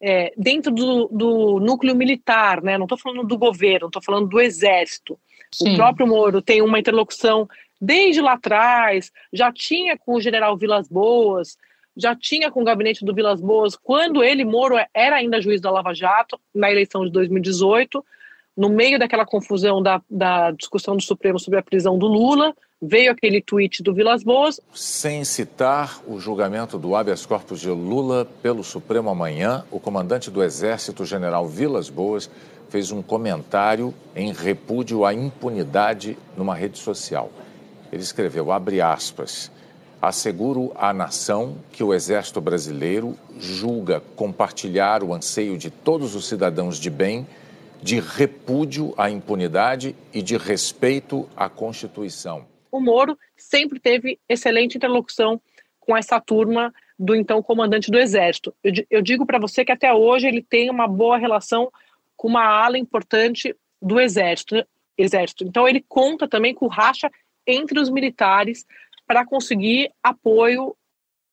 É, 0.01 0.33
dentro 0.37 0.71
do, 0.71 1.07
do, 1.07 1.59
núcleo 1.59 1.95
militar, 1.95 2.61
né? 2.61 2.77
não 2.77 2.85
estou 2.85 2.97
falando 2.97 3.25
do 3.25 3.37
governo, 3.37 3.87
estou 3.87 4.01
falando 4.01 4.27
do 4.27 4.39
exército. 4.39 5.17
Sim. 5.53 5.73
O 5.73 5.75
próprio 5.75 6.07
Moro 6.07 6.41
tem 6.41 6.61
uma 6.61 6.79
interlocução 6.79 7.47
desde 7.79 8.21
lá 8.21 8.33
atrás, 8.33 9.11
já 9.31 9.51
tinha 9.51 9.97
com 9.97 10.15
o 10.15 10.21
general 10.21 10.57
Vilas 10.57 10.87
Boas, 10.87 11.57
já 11.95 12.15
tinha 12.15 12.51
com 12.51 12.61
o 12.61 12.65
gabinete 12.65 13.05
do 13.05 13.13
Vilas 13.13 13.39
Boas, 13.39 13.75
quando 13.75 14.23
ele, 14.23 14.43
Moro, 14.43 14.75
era 14.93 15.15
ainda 15.15 15.41
juiz 15.41 15.61
da 15.61 15.71
Lava 15.71 15.93
Jato, 15.93 16.39
na 16.53 16.69
eleição 16.69 17.05
de 17.05 17.11
2018 17.11 18.03
no 18.55 18.69
meio 18.69 18.97
daquela 18.97 19.25
confusão 19.25 19.81
da, 19.81 20.01
da 20.09 20.51
discussão 20.51 20.95
do 20.95 21.03
Supremo 21.03 21.39
sobre 21.39 21.59
a 21.59 21.63
prisão 21.63 21.97
do 21.97 22.07
Lula, 22.07 22.53
veio 22.81 23.11
aquele 23.11 23.41
tweet 23.41 23.81
do 23.81 23.93
Vilas 23.93 24.23
Boas. 24.23 24.59
Sem 24.73 25.23
citar 25.23 26.01
o 26.07 26.19
julgamento 26.19 26.77
do 26.77 26.95
habeas 26.95 27.25
corpus 27.25 27.59
de 27.59 27.69
Lula 27.69 28.27
pelo 28.41 28.63
Supremo 28.63 29.09
amanhã, 29.09 29.65
o 29.71 29.79
comandante 29.79 30.29
do 30.29 30.43
Exército, 30.43 31.05
general 31.05 31.47
Vilas 31.47 31.89
Boas, 31.89 32.29
fez 32.69 32.91
um 32.91 33.01
comentário 33.01 33.93
em 34.15 34.33
repúdio 34.33 35.05
à 35.05 35.13
impunidade 35.13 36.17
numa 36.37 36.55
rede 36.55 36.77
social. 36.77 37.31
Ele 37.91 38.01
escreveu, 38.01 38.51
abre 38.51 38.81
aspas, 38.81 39.51
asseguro 40.01 40.71
à 40.75 40.93
nação 40.93 41.57
que 41.71 41.83
o 41.83 41.93
Exército 41.93 42.41
Brasileiro 42.41 43.15
julga 43.39 44.01
compartilhar 44.15 45.03
o 45.03 45.13
anseio 45.13 45.57
de 45.57 45.69
todos 45.69 46.15
os 46.15 46.27
cidadãos 46.27 46.77
de 46.77 46.89
bem 46.89 47.25
de 47.85 47.99
repúdio 47.99 48.95
à 48.97 49.11
impunidade 49.11 49.95
e 50.11 50.19
de 50.19 50.37
respeito 50.37 51.29
à 51.37 51.47
Constituição. 51.47 52.47
O 52.71 52.79
Moro 52.79 53.15
sempre 53.37 53.79
teve 53.79 54.19
excelente 54.27 54.75
interlocução 54.75 55.39
com 55.79 55.95
essa 55.95 56.19
turma 56.19 56.73
do 56.97 57.13
então 57.13 57.43
comandante 57.43 57.91
do 57.91 57.99
Exército. 57.99 58.55
Eu, 58.63 58.73
eu 58.89 59.01
digo 59.03 59.23
para 59.23 59.37
você 59.37 59.63
que 59.63 59.71
até 59.71 59.93
hoje 59.93 60.27
ele 60.27 60.41
tem 60.41 60.67
uma 60.67 60.87
boa 60.87 61.15
relação 61.15 61.71
com 62.17 62.27
uma 62.27 62.43
ala 62.43 62.75
importante 62.75 63.55
do 63.79 63.99
Exército. 63.99 64.65
Exército. 64.97 65.43
Então 65.43 65.67
ele 65.67 65.85
conta 65.87 66.27
também 66.27 66.55
com 66.55 66.65
racha 66.65 67.11
entre 67.45 67.79
os 67.79 67.91
militares 67.91 68.65
para 69.05 69.23
conseguir 69.23 69.91
apoio 70.01 70.75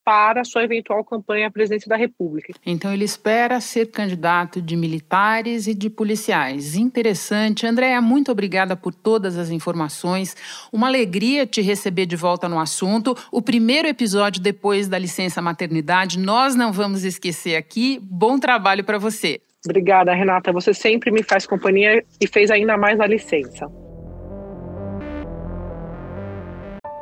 para 0.04 0.44
sua 0.44 0.64
eventual 0.64 1.04
campanha 1.04 1.46
à 1.46 1.50
presidência 1.50 1.88
da 1.88 1.96
República. 1.96 2.52
Então 2.66 2.92
ele 2.92 3.04
espera 3.04 3.60
ser 3.60 3.90
candidato 3.90 4.60
de 4.60 4.76
militares 4.76 5.66
e 5.66 5.74
de 5.74 5.88
policiais. 5.88 6.76
Interessante. 6.76 7.66
Andréa, 7.66 8.00
muito 8.00 8.32
obrigada 8.32 8.76
por 8.76 8.94
todas 8.94 9.38
as 9.38 9.50
informações. 9.50 10.36
Uma 10.72 10.88
alegria 10.88 11.46
te 11.46 11.60
receber 11.60 12.06
de 12.06 12.16
volta 12.16 12.48
no 12.48 12.58
assunto. 12.58 13.16
O 13.30 13.40
primeiro 13.40 13.88
episódio 13.88 14.42
depois 14.42 14.88
da 14.88 14.98
licença 14.98 15.40
maternidade, 15.40 16.18
nós 16.18 16.54
não 16.54 16.72
vamos 16.72 17.04
esquecer 17.04 17.56
aqui. 17.56 17.98
Bom 18.02 18.38
trabalho 18.38 18.84
para 18.84 18.98
você. 18.98 19.40
Obrigada, 19.64 20.12
Renata. 20.12 20.52
Você 20.52 20.74
sempre 20.74 21.10
me 21.10 21.22
faz 21.22 21.46
companhia 21.46 22.04
e 22.20 22.26
fez 22.26 22.50
ainda 22.50 22.76
mais 22.76 22.98
a 22.98 23.06
licença. 23.06 23.70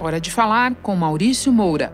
Hora 0.00 0.20
de 0.20 0.30
falar 0.30 0.74
com 0.76 0.94
Maurício 0.96 1.52
Moura. 1.52 1.92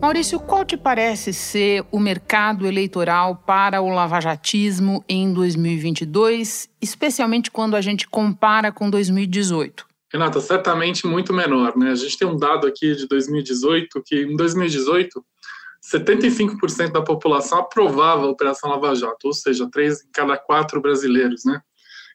Maurício, 0.00 0.40
qual 0.40 0.64
te 0.64 0.78
parece 0.78 1.32
ser 1.32 1.84
o 1.92 2.00
mercado 2.00 2.66
eleitoral 2.66 3.36
para 3.36 3.82
o 3.82 3.90
lavajatismo 3.90 5.04
em 5.06 5.30
2022, 5.32 6.70
especialmente 6.80 7.50
quando 7.50 7.76
a 7.76 7.82
gente 7.82 8.08
compara 8.08 8.72
com 8.72 8.88
2018? 8.88 9.86
Renata, 10.10 10.40
certamente 10.40 11.06
muito 11.06 11.34
menor, 11.34 11.76
né? 11.76 11.90
A 11.90 11.94
gente 11.94 12.16
tem 12.16 12.26
um 12.26 12.36
dado 12.36 12.66
aqui 12.66 12.94
de 12.94 13.06
2018 13.06 14.02
que 14.04 14.22
em 14.22 14.36
2018 14.36 15.22
75% 15.82 16.92
da 16.92 17.02
população 17.02 17.58
aprovava 17.58 18.26
a 18.26 18.30
Operação 18.30 18.70
Lava 18.70 18.94
Jato, 18.94 19.26
ou 19.26 19.32
seja, 19.32 19.68
três 19.70 20.04
em 20.04 20.10
cada 20.12 20.36
quatro 20.36 20.80
brasileiros, 20.80 21.44
né? 21.44 21.60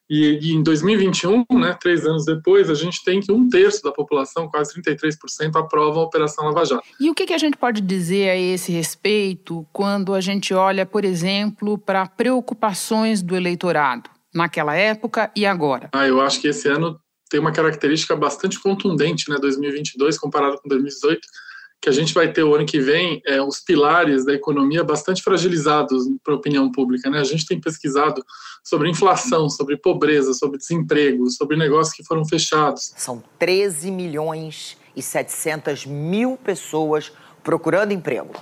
E, 0.10 0.40
e, 0.42 0.54
em 0.54 0.62
2021, 0.62 1.46
né, 1.54 1.76
três 1.80 2.06
anos 2.06 2.26
depois, 2.26 2.70
a 2.70 2.76
gente 2.76 3.04
tem 3.04 3.20
que 3.20 3.32
um 3.32 3.50
terço 3.50 3.82
da 3.82 3.92
população, 3.92 4.48
quase 4.48 4.80
33%, 4.80 5.56
aprova 5.56 6.00
a 6.00 6.04
Operação 6.04 6.46
Lava 6.46 6.64
Jato. 6.64 6.84
E 7.00 7.10
o 7.10 7.16
que, 7.16 7.26
que 7.26 7.34
a 7.34 7.38
gente 7.38 7.58
pode 7.58 7.82
dizer 7.82 8.30
a 8.30 8.38
esse 8.38 8.72
respeito 8.72 9.66
quando 9.74 10.14
a 10.14 10.22
gente 10.22 10.54
olha, 10.54 10.86
por 10.86 11.04
exemplo, 11.04 11.78
para 11.78 12.06
preocupações 12.08 13.24
do 13.24 13.36
eleitorado, 13.36 14.10
naquela 14.34 14.76
época 14.76 15.32
e 15.36 15.46
agora? 15.46 15.90
Ah, 15.92 16.08
eu 16.08 16.22
acho 16.22 16.40
que 16.40 16.50
esse 16.50 16.68
ano 16.68 17.00
tem 17.28 17.40
uma 17.40 17.52
característica 17.52 18.16
bastante 18.16 18.60
contundente, 18.60 19.30
né, 19.30 19.38
2022 19.42 20.20
comparado 20.20 20.60
com 20.62 20.70
2018 20.70 21.28
que 21.82 21.90
a 21.90 21.92
gente 21.92 22.14
vai 22.14 22.32
ter 22.32 22.44
o 22.44 22.56
ano 22.56 22.66
que 22.66 22.80
vem 22.80 23.22
é, 23.26 23.42
os 23.42 23.60
pilares 23.60 24.26
da 24.26 24.34
economia 24.34 24.84
bastante 24.84 25.22
fragilizados 25.22 26.06
para 26.24 26.34
a 26.34 26.38
opinião 26.38 26.72
pública. 26.72 27.10
Né? 27.10 27.20
A 27.20 27.24
gente 27.24 27.46
tem 27.46 27.60
pesquisado 27.62 28.26
sobre 28.64 28.90
inflação, 28.90 29.50
sobre 29.50 29.78
pobreza, 29.78 30.34
sobre 30.34 30.58
desemprego, 30.58 31.30
sobre 31.30 31.56
negócios 31.56 31.96
que 31.96 32.04
foram 32.04 32.26
fechados. 32.26 32.94
São 32.98 33.24
13 33.38 33.92
milhões 33.92 34.78
e 34.96 35.02
700 35.02 35.86
mil 35.86 36.38
pessoas 36.38 37.12
procurando 37.44 37.92
emprego. 37.92 38.34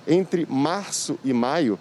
Entre 0.06 0.46
março 0.48 1.18
e 1.22 1.30
maio, 1.32 1.78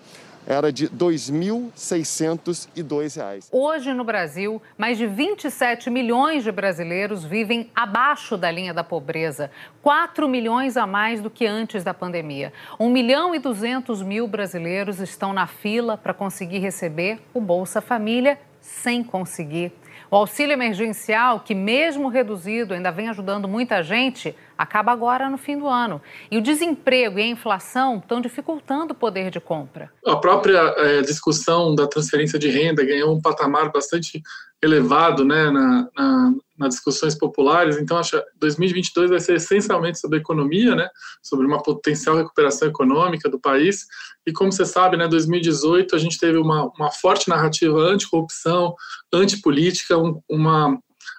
era 0.50 0.74
de 0.74 0.86
R$ 0.86 0.92
2.602. 0.98 3.50
Hoje, 3.52 3.94
no 3.94 4.04
Brasil, 4.04 4.60
mais 4.76 4.98
de 4.98 5.06
27 5.06 5.92
milhões 5.92 6.44
de 6.44 6.52
brasileiros 6.52 7.24
vivem 7.24 7.70
abaixo 7.76 8.36
da 8.36 8.50
linha 8.50 8.74
da 8.74 8.84
pobreza, 8.84 9.52
4 9.84 10.28
milhões 10.28 10.76
a 10.76 10.88
mais 10.88 11.22
do 11.22 11.30
que 11.30 11.46
antes 11.46 11.84
da 11.84 11.94
pandemia. 11.94 12.52
1 12.80 12.90
milhão 12.90 13.36
e 13.36 13.40
200 13.40 14.02
mil 14.02 14.28
brasileiros 14.28 15.00
estão 15.00 15.34
na 15.34 15.46
fila 15.46 15.96
para 15.96 16.16
conseguir 16.16 16.58
receber 16.58 17.20
o 17.32 17.40
Bolsa 17.40 17.80
Família 17.80 18.40
sem 18.60 19.04
conseguir. 19.04 19.72
O 20.12 20.16
auxílio 20.16 20.54
emergencial, 20.54 21.42
que 21.42 21.54
mesmo 21.54 22.10
reduzido 22.10 22.74
ainda 22.74 22.92
vem 22.92 23.10
ajudando 23.10 23.48
muita 23.48 23.84
gente, 23.84 24.36
acaba 24.58 24.92
agora 24.92 25.30
no 25.30 25.38
fim 25.38 25.58
do 25.58 25.68
ano. 25.68 26.02
E 26.32 26.38
o 26.38 26.42
desemprego 26.42 27.20
e 27.20 27.22
a 27.22 27.28
inflação 27.28 27.98
estão 27.98 28.20
dificultando 28.20 28.94
o 28.94 28.96
poder 28.96 29.30
de 29.30 29.40
compra. 29.40 29.92
A 30.06 30.16
própria 30.16 30.58
é, 30.78 31.02
discussão 31.02 31.76
da 31.76 31.86
transferência 31.86 32.40
de 32.40 32.50
renda 32.50 32.84
ganhou 32.84 33.16
um 33.16 33.22
patamar 33.22 33.72
bastante 33.72 34.22
elevado 34.62 35.24
né, 35.24 35.50
na, 35.52 35.88
na, 35.96 36.34
nas 36.60 36.76
discussões 36.76 37.16
populares. 37.16 37.78
Então, 37.78 37.98
acho 37.98 38.12
que 38.12 38.24
2022 38.40 39.10
vai 39.10 39.20
ser 39.20 39.36
essencialmente 39.36 40.00
sobre 40.00 40.20
economia, 40.20 40.76
né, 40.76 40.90
sobre 41.24 41.48
uma 41.48 41.64
potencial 41.64 42.18
recuperação 42.18 42.68
econômica 42.68 43.30
do 43.30 43.40
país. 43.40 43.86
E 44.28 44.34
como 44.34 44.52
você 44.52 44.66
sabe, 44.66 44.98
né, 44.98 45.08
2018 45.08 45.96
a 45.96 46.00
gente 46.00 46.20
teve 46.20 46.38
uma, 46.38 46.66
uma 46.78 46.92
forte 46.92 47.30
narrativa 47.30 47.80
anticorrupção, 47.80 48.76
antipolítica, 49.12 49.98
um, 49.98 50.22
uma 50.30 50.78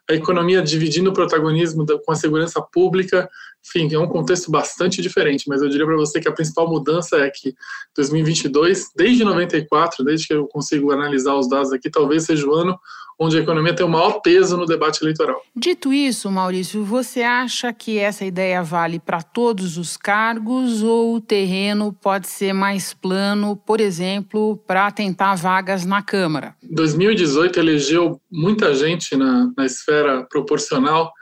a 0.09 0.14
economia 0.14 0.61
dividindo 0.61 1.11
o 1.11 1.12
protagonismo 1.12 1.85
da, 1.85 1.96
com 1.98 2.11
a 2.11 2.16
segurança 2.16 2.61
pública, 2.61 3.31
enfim, 3.66 3.92
é 3.94 3.99
um 3.99 4.07
contexto 4.07 4.51
bastante 4.51 5.03
diferente, 5.03 5.49
mas 5.49 5.62
eu 5.62 5.68
diria 5.68 5.87
para 5.87 5.96
você 5.96 6.20
que 6.20 6.29
a 6.29 6.33
principal 6.33 6.68
mudança 6.68 7.16
é 7.16 7.31
que 7.31 7.55
2022, 7.96 8.90
desde 8.96 9.23
94, 9.23 10.05
desde 10.05 10.27
que 10.27 10.35
eu 10.35 10.46
consigo 10.46 10.90
analisar 10.90 11.35
os 11.35 11.49
dados 11.49 11.73
aqui, 11.73 11.90
talvez 11.90 12.25
seja 12.25 12.46
o 12.46 12.55
ano 12.55 12.79
onde 13.23 13.37
a 13.37 13.40
economia 13.42 13.75
tem 13.75 13.85
o 13.85 13.88
maior 13.88 14.23
peso 14.23 14.57
no 14.57 14.64
debate 14.64 15.03
eleitoral. 15.03 15.42
Dito 15.55 15.92
isso, 15.92 16.31
Maurício, 16.31 16.83
você 16.83 17.20
acha 17.20 17.70
que 17.70 17.99
essa 17.99 18.25
ideia 18.25 18.62
vale 18.62 18.99
para 18.99 19.20
todos 19.20 19.77
os 19.77 19.94
cargos 19.94 20.83
ou 20.83 21.16
o 21.16 21.20
terreno 21.20 21.92
pode 21.92 22.29
ser 22.29 22.55
mais 22.55 22.94
plano, 22.94 23.55
por 23.55 23.79
exemplo, 23.79 24.57
para 24.66 24.90
tentar 24.90 25.35
vagas 25.35 25.85
na 25.85 26.01
Câmara? 26.01 26.57
2018 26.62 27.61
elegeu 27.61 28.18
muita 28.33 28.75
gente 28.75 29.14
na, 29.14 29.53
na 29.55 29.66
esfera 29.66 30.23
proporcional 30.23 31.12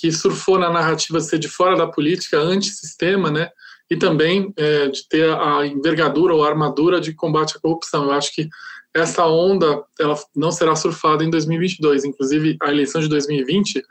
que 0.00 0.12
surfou 0.12 0.58
na 0.58 0.70
narrativa 0.70 1.18
de 1.18 1.26
ser 1.26 1.38
de 1.38 1.48
fora 1.48 1.76
da 1.76 1.86
política, 1.86 2.38
antissistema, 2.38 3.30
né? 3.30 3.50
E 3.90 3.96
também 3.96 4.52
é, 4.56 4.88
de 4.88 5.08
ter 5.08 5.30
a 5.30 5.66
envergadura 5.66 6.34
ou 6.34 6.44
a 6.44 6.48
armadura 6.48 7.00
de 7.00 7.14
combate 7.14 7.56
à 7.56 7.60
corrupção. 7.60 8.04
Eu 8.04 8.12
acho 8.12 8.34
que 8.34 8.48
essa 8.94 9.26
onda 9.26 9.82
ela 9.98 10.16
não 10.34 10.50
será 10.50 10.76
surfada 10.76 11.24
em 11.24 11.30
2022. 11.30 12.04
Inclusive, 12.04 12.56
a 12.62 12.70
eleição 12.70 13.00
de 13.00 13.08
2020 13.08 13.82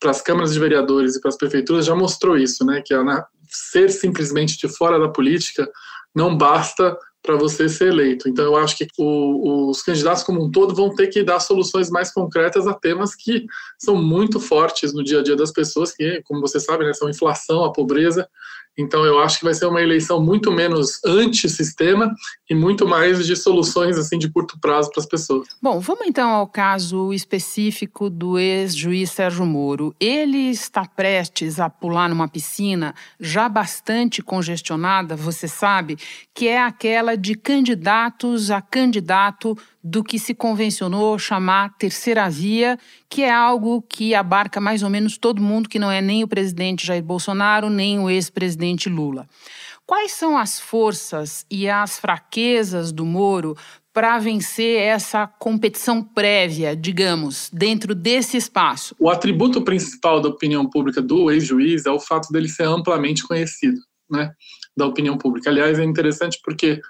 para 0.00 0.10
as 0.10 0.20
câmaras 0.20 0.52
de 0.52 0.58
vereadores 0.58 1.16
e 1.16 1.20
para 1.20 1.30
as 1.30 1.36
prefeituras 1.36 1.86
já 1.86 1.94
mostrou 1.94 2.36
isso, 2.36 2.64
né? 2.64 2.82
Que 2.84 2.92
a, 2.92 3.26
ser 3.48 3.90
simplesmente 3.90 4.58
de 4.58 4.68
fora 4.68 4.98
da 4.98 5.08
política 5.08 5.68
não 6.14 6.36
basta 6.36 6.96
para 7.26 7.36
você 7.36 7.68
ser 7.68 7.88
eleito. 7.88 8.28
Então, 8.28 8.44
eu 8.44 8.56
acho 8.56 8.78
que 8.78 8.86
o, 8.98 9.68
os 9.68 9.82
candidatos 9.82 10.22
como 10.22 10.44
um 10.44 10.50
todo 10.50 10.74
vão 10.74 10.94
ter 10.94 11.08
que 11.08 11.22
dar 11.22 11.40
soluções 11.40 11.90
mais 11.90 12.12
concretas 12.12 12.66
a 12.66 12.72
temas 12.72 13.14
que 13.14 13.44
são 13.78 13.96
muito 13.96 14.40
fortes 14.40 14.94
no 14.94 15.04
dia 15.04 15.20
a 15.20 15.22
dia 15.22 15.36
das 15.36 15.50
pessoas, 15.50 15.92
que, 15.92 16.22
como 16.24 16.40
você 16.40 16.58
sabe, 16.58 16.84
né, 16.84 16.94
são 16.94 17.10
inflação, 17.10 17.64
a 17.64 17.72
pobreza 17.72 18.26
então 18.76 19.04
eu 19.04 19.18
acho 19.20 19.38
que 19.38 19.44
vai 19.44 19.54
ser 19.54 19.66
uma 19.66 19.80
eleição 19.80 20.22
muito 20.22 20.52
menos 20.52 21.00
anti-sistema 21.04 22.14
e 22.48 22.54
muito 22.54 22.86
mais 22.86 23.26
de 23.26 23.34
soluções 23.34 23.96
assim 23.96 24.18
de 24.18 24.30
curto 24.30 24.58
prazo 24.60 24.90
para 24.90 25.00
as 25.00 25.08
pessoas. 25.08 25.48
Bom, 25.62 25.80
vamos 25.80 26.06
então 26.06 26.30
ao 26.30 26.46
caso 26.46 27.12
específico 27.12 28.10
do 28.10 28.38
ex-juiz 28.38 29.10
Sérgio 29.10 29.46
Moro. 29.46 29.94
Ele 29.98 30.50
está 30.50 30.84
prestes 30.84 31.58
a 31.58 31.70
pular 31.70 32.08
numa 32.08 32.28
piscina 32.28 32.94
já 33.18 33.48
bastante 33.48 34.22
congestionada, 34.22 35.16
você 35.16 35.48
sabe, 35.48 35.96
que 36.34 36.46
é 36.48 36.62
aquela 36.62 37.16
de 37.16 37.34
candidatos 37.34 38.50
a 38.50 38.60
candidato 38.60 39.56
do 39.88 40.02
que 40.02 40.18
se 40.18 40.34
convencionou 40.34 41.16
chamar 41.16 41.76
terceira 41.78 42.28
via, 42.28 42.76
que 43.08 43.22
é 43.22 43.32
algo 43.32 43.80
que 43.80 44.16
abarca 44.16 44.60
mais 44.60 44.82
ou 44.82 44.90
menos 44.90 45.16
todo 45.16 45.40
mundo 45.40 45.68
que 45.68 45.78
não 45.78 45.90
é 45.90 46.02
nem 46.02 46.24
o 46.24 46.28
presidente 46.28 46.84
Jair 46.84 47.04
Bolsonaro, 47.04 47.70
nem 47.70 48.00
o 48.00 48.10
ex-presidente 48.10 48.88
Lula. 48.88 49.28
Quais 49.86 50.10
são 50.10 50.36
as 50.36 50.58
forças 50.58 51.46
e 51.48 51.68
as 51.68 52.00
fraquezas 52.00 52.90
do 52.90 53.06
Moro 53.06 53.56
para 53.94 54.18
vencer 54.18 54.80
essa 54.82 55.24
competição 55.24 56.02
prévia, 56.02 56.74
digamos, 56.74 57.48
dentro 57.52 57.94
desse 57.94 58.36
espaço? 58.36 58.96
O 58.98 59.08
atributo 59.08 59.62
principal 59.62 60.20
da 60.20 60.28
opinião 60.28 60.68
pública 60.68 61.00
do 61.00 61.30
ex-juiz 61.30 61.86
é 61.86 61.90
o 61.92 62.00
fato 62.00 62.32
dele 62.32 62.48
ser 62.48 62.64
amplamente 62.64 63.22
conhecido, 63.22 63.78
né, 64.10 64.32
da 64.76 64.84
opinião 64.84 65.16
pública. 65.16 65.48
Aliás, 65.48 65.78
é 65.78 65.84
interessante 65.84 66.40
porque 66.44 66.80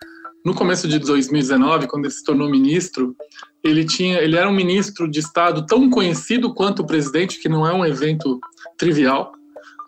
no 0.46 0.54
começo 0.54 0.86
de 0.86 1.00
2019, 1.00 1.88
quando 1.88 2.04
ele 2.04 2.14
se 2.14 2.22
tornou 2.22 2.48
ministro, 2.48 3.16
ele 3.64 3.84
tinha, 3.84 4.20
ele 4.20 4.36
era 4.36 4.48
um 4.48 4.54
ministro 4.54 5.10
de 5.10 5.18
Estado 5.18 5.66
tão 5.66 5.90
conhecido 5.90 6.54
quanto 6.54 6.82
o 6.82 6.86
presidente, 6.86 7.40
que 7.40 7.48
não 7.48 7.66
é 7.66 7.74
um 7.74 7.84
evento 7.84 8.38
trivial. 8.78 9.32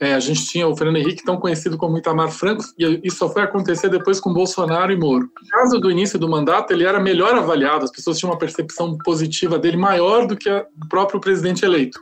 É, 0.00 0.14
a 0.14 0.18
gente 0.18 0.44
tinha 0.46 0.66
o 0.66 0.76
Fernando 0.76 0.96
Henrique, 0.96 1.22
tão 1.24 1.36
conhecido 1.36 1.78
como 1.78 1.96
Itamar 1.96 2.32
Franco, 2.32 2.64
e 2.76 3.00
isso 3.04 3.18
só 3.18 3.28
foi 3.28 3.42
acontecer 3.42 3.88
depois 3.88 4.18
com 4.18 4.32
Bolsonaro 4.32 4.90
e 4.90 4.96
Moro. 4.96 5.30
No 5.40 5.48
caso 5.48 5.78
do 5.78 5.92
início 5.92 6.18
do 6.18 6.28
mandato, 6.28 6.72
ele 6.72 6.82
era 6.82 6.98
melhor 6.98 7.36
avaliado, 7.36 7.84
as 7.84 7.92
pessoas 7.92 8.18
tinham 8.18 8.32
uma 8.32 8.38
percepção 8.38 8.98
positiva 8.98 9.60
dele 9.60 9.76
maior 9.76 10.26
do 10.26 10.36
que 10.36 10.50
o 10.50 10.88
próprio 10.88 11.20
presidente 11.20 11.64
eleito. 11.64 12.00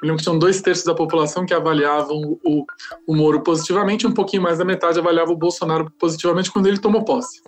Lembro 0.00 0.18
que 0.18 0.22
tinham 0.22 0.38
dois 0.38 0.62
terços 0.62 0.84
da 0.84 0.94
população 0.94 1.44
que 1.44 1.52
avaliavam 1.52 2.38
o, 2.44 2.64
o 3.04 3.16
Moro 3.16 3.42
positivamente, 3.42 4.06
um 4.06 4.14
pouquinho 4.14 4.44
mais 4.44 4.58
da 4.58 4.64
metade 4.64 5.00
avaliava 5.00 5.32
o 5.32 5.36
Bolsonaro 5.36 5.90
positivamente 5.98 6.52
quando 6.52 6.68
ele 6.68 6.78
tomou 6.78 7.04
posse. 7.04 7.42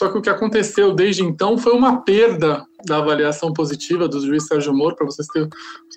Só 0.00 0.08
que 0.08 0.16
o 0.16 0.22
que 0.22 0.30
aconteceu 0.30 0.94
desde 0.94 1.22
então 1.22 1.58
foi 1.58 1.74
uma 1.74 2.00
perda 2.00 2.64
da 2.86 2.96
avaliação 2.96 3.52
positiva 3.52 4.08
do 4.08 4.18
juiz 4.18 4.46
Sérgio 4.46 4.72
Moro. 4.72 4.96
Para 4.96 5.04
vocês 5.04 5.28
terem 5.28 5.46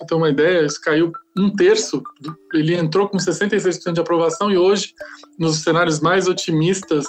ter 0.06 0.14
uma 0.14 0.30
ideia, 0.30 0.66
isso 0.66 0.82
caiu 0.82 1.14
um 1.38 1.50
terço. 1.50 2.04
Ele 2.54 2.76
entrou 2.76 3.08
com 3.08 3.18
66% 3.18 3.94
de 3.94 4.02
aprovação 4.02 4.52
e 4.52 4.58
hoje, 4.58 4.94
nos 5.40 5.64
cenários 5.64 6.02
mais 6.02 6.28
otimistas, 6.28 7.06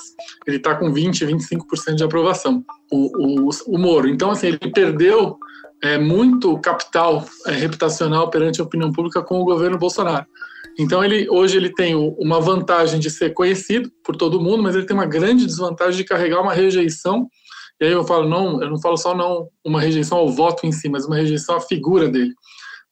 ele 0.46 0.58
está 0.58 0.76
com 0.76 0.92
20, 0.92 1.26
25% 1.26 1.96
de 1.96 2.04
aprovação. 2.04 2.64
O, 2.92 3.48
o, 3.48 3.50
o 3.66 3.76
Moro. 3.76 4.08
Então, 4.08 4.30
assim, 4.30 4.46
ele 4.46 4.58
perdeu 4.58 5.36
é, 5.82 5.98
muito 5.98 6.56
capital 6.60 7.26
é, 7.48 7.50
reputacional 7.50 8.30
perante 8.30 8.60
a 8.60 8.64
opinião 8.64 8.92
pública 8.92 9.20
com 9.20 9.40
o 9.40 9.44
governo 9.44 9.78
Bolsonaro. 9.78 10.26
Então 10.78 11.04
ele 11.04 11.28
hoje 11.28 11.56
ele 11.56 11.70
tem 11.70 11.94
uma 11.94 12.40
vantagem 12.40 12.98
de 12.98 13.10
ser 13.10 13.32
conhecido 13.32 13.90
por 14.04 14.16
todo 14.16 14.40
mundo, 14.40 14.62
mas 14.62 14.74
ele 14.74 14.86
tem 14.86 14.96
uma 14.96 15.06
grande 15.06 15.46
desvantagem 15.46 15.98
de 15.98 16.04
carregar 16.04 16.40
uma 16.40 16.52
rejeição. 16.52 17.28
E 17.80 17.86
aí 17.86 17.92
eu 17.92 18.04
falo 18.04 18.28
não, 18.28 18.62
eu 18.62 18.70
não 18.70 18.80
falo 18.80 18.96
só 18.96 19.14
não 19.14 19.48
uma 19.64 19.80
rejeição 19.80 20.18
ao 20.18 20.28
voto 20.28 20.66
em 20.66 20.72
si, 20.72 20.88
mas 20.88 21.06
uma 21.06 21.16
rejeição 21.16 21.56
à 21.56 21.60
figura 21.60 22.08
dele, 22.08 22.32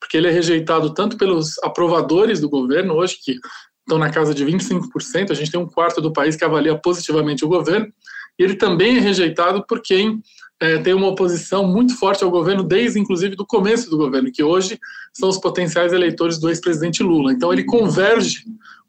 porque 0.01 0.17
ele 0.17 0.29
é 0.29 0.31
rejeitado 0.31 0.93
tanto 0.93 1.17
pelos 1.17 1.59
aprovadores 1.63 2.41
do 2.41 2.49
governo 2.49 2.95
hoje 2.95 3.19
que 3.23 3.37
estão 3.81 3.99
na 3.99 4.11
casa 4.11 4.35
de 4.35 4.45
25%, 4.45 5.31
a 5.31 5.35
gente 5.35 5.51
tem 5.51 5.61
um 5.61 5.69
quarto 5.69 6.01
do 6.01 6.13
país 6.13 6.37
que 6.37 6.45
avalia 6.45 6.77
positivamente 6.77 7.45
o 7.45 7.49
governo, 7.49 7.93
e 8.39 8.43
ele 8.45 8.55
também 8.55 8.97
é 8.97 9.01
rejeitado 9.01 9.65
por 9.67 9.81
quem 9.81 10.21
é, 10.63 10.79
tem 10.79 10.95
uma 10.95 11.09
oposição 11.09 11.67
muito 11.67 11.99
forte 11.99 12.23
ao 12.23 12.31
governo, 12.31 12.63
desde 12.63 12.97
inclusive 12.97 13.35
do 13.35 13.45
começo 13.45 13.91
do 13.91 13.99
governo, 13.99 14.31
que 14.31 14.45
hoje 14.45 14.79
são 15.13 15.29
os 15.29 15.37
potenciais 15.37 15.93
eleitores 15.93 16.39
do 16.39 16.49
ex-presidente 16.49 17.03
Lula. 17.03 17.33
Então 17.33 17.53
ele 17.53 17.65
converge 17.65 18.45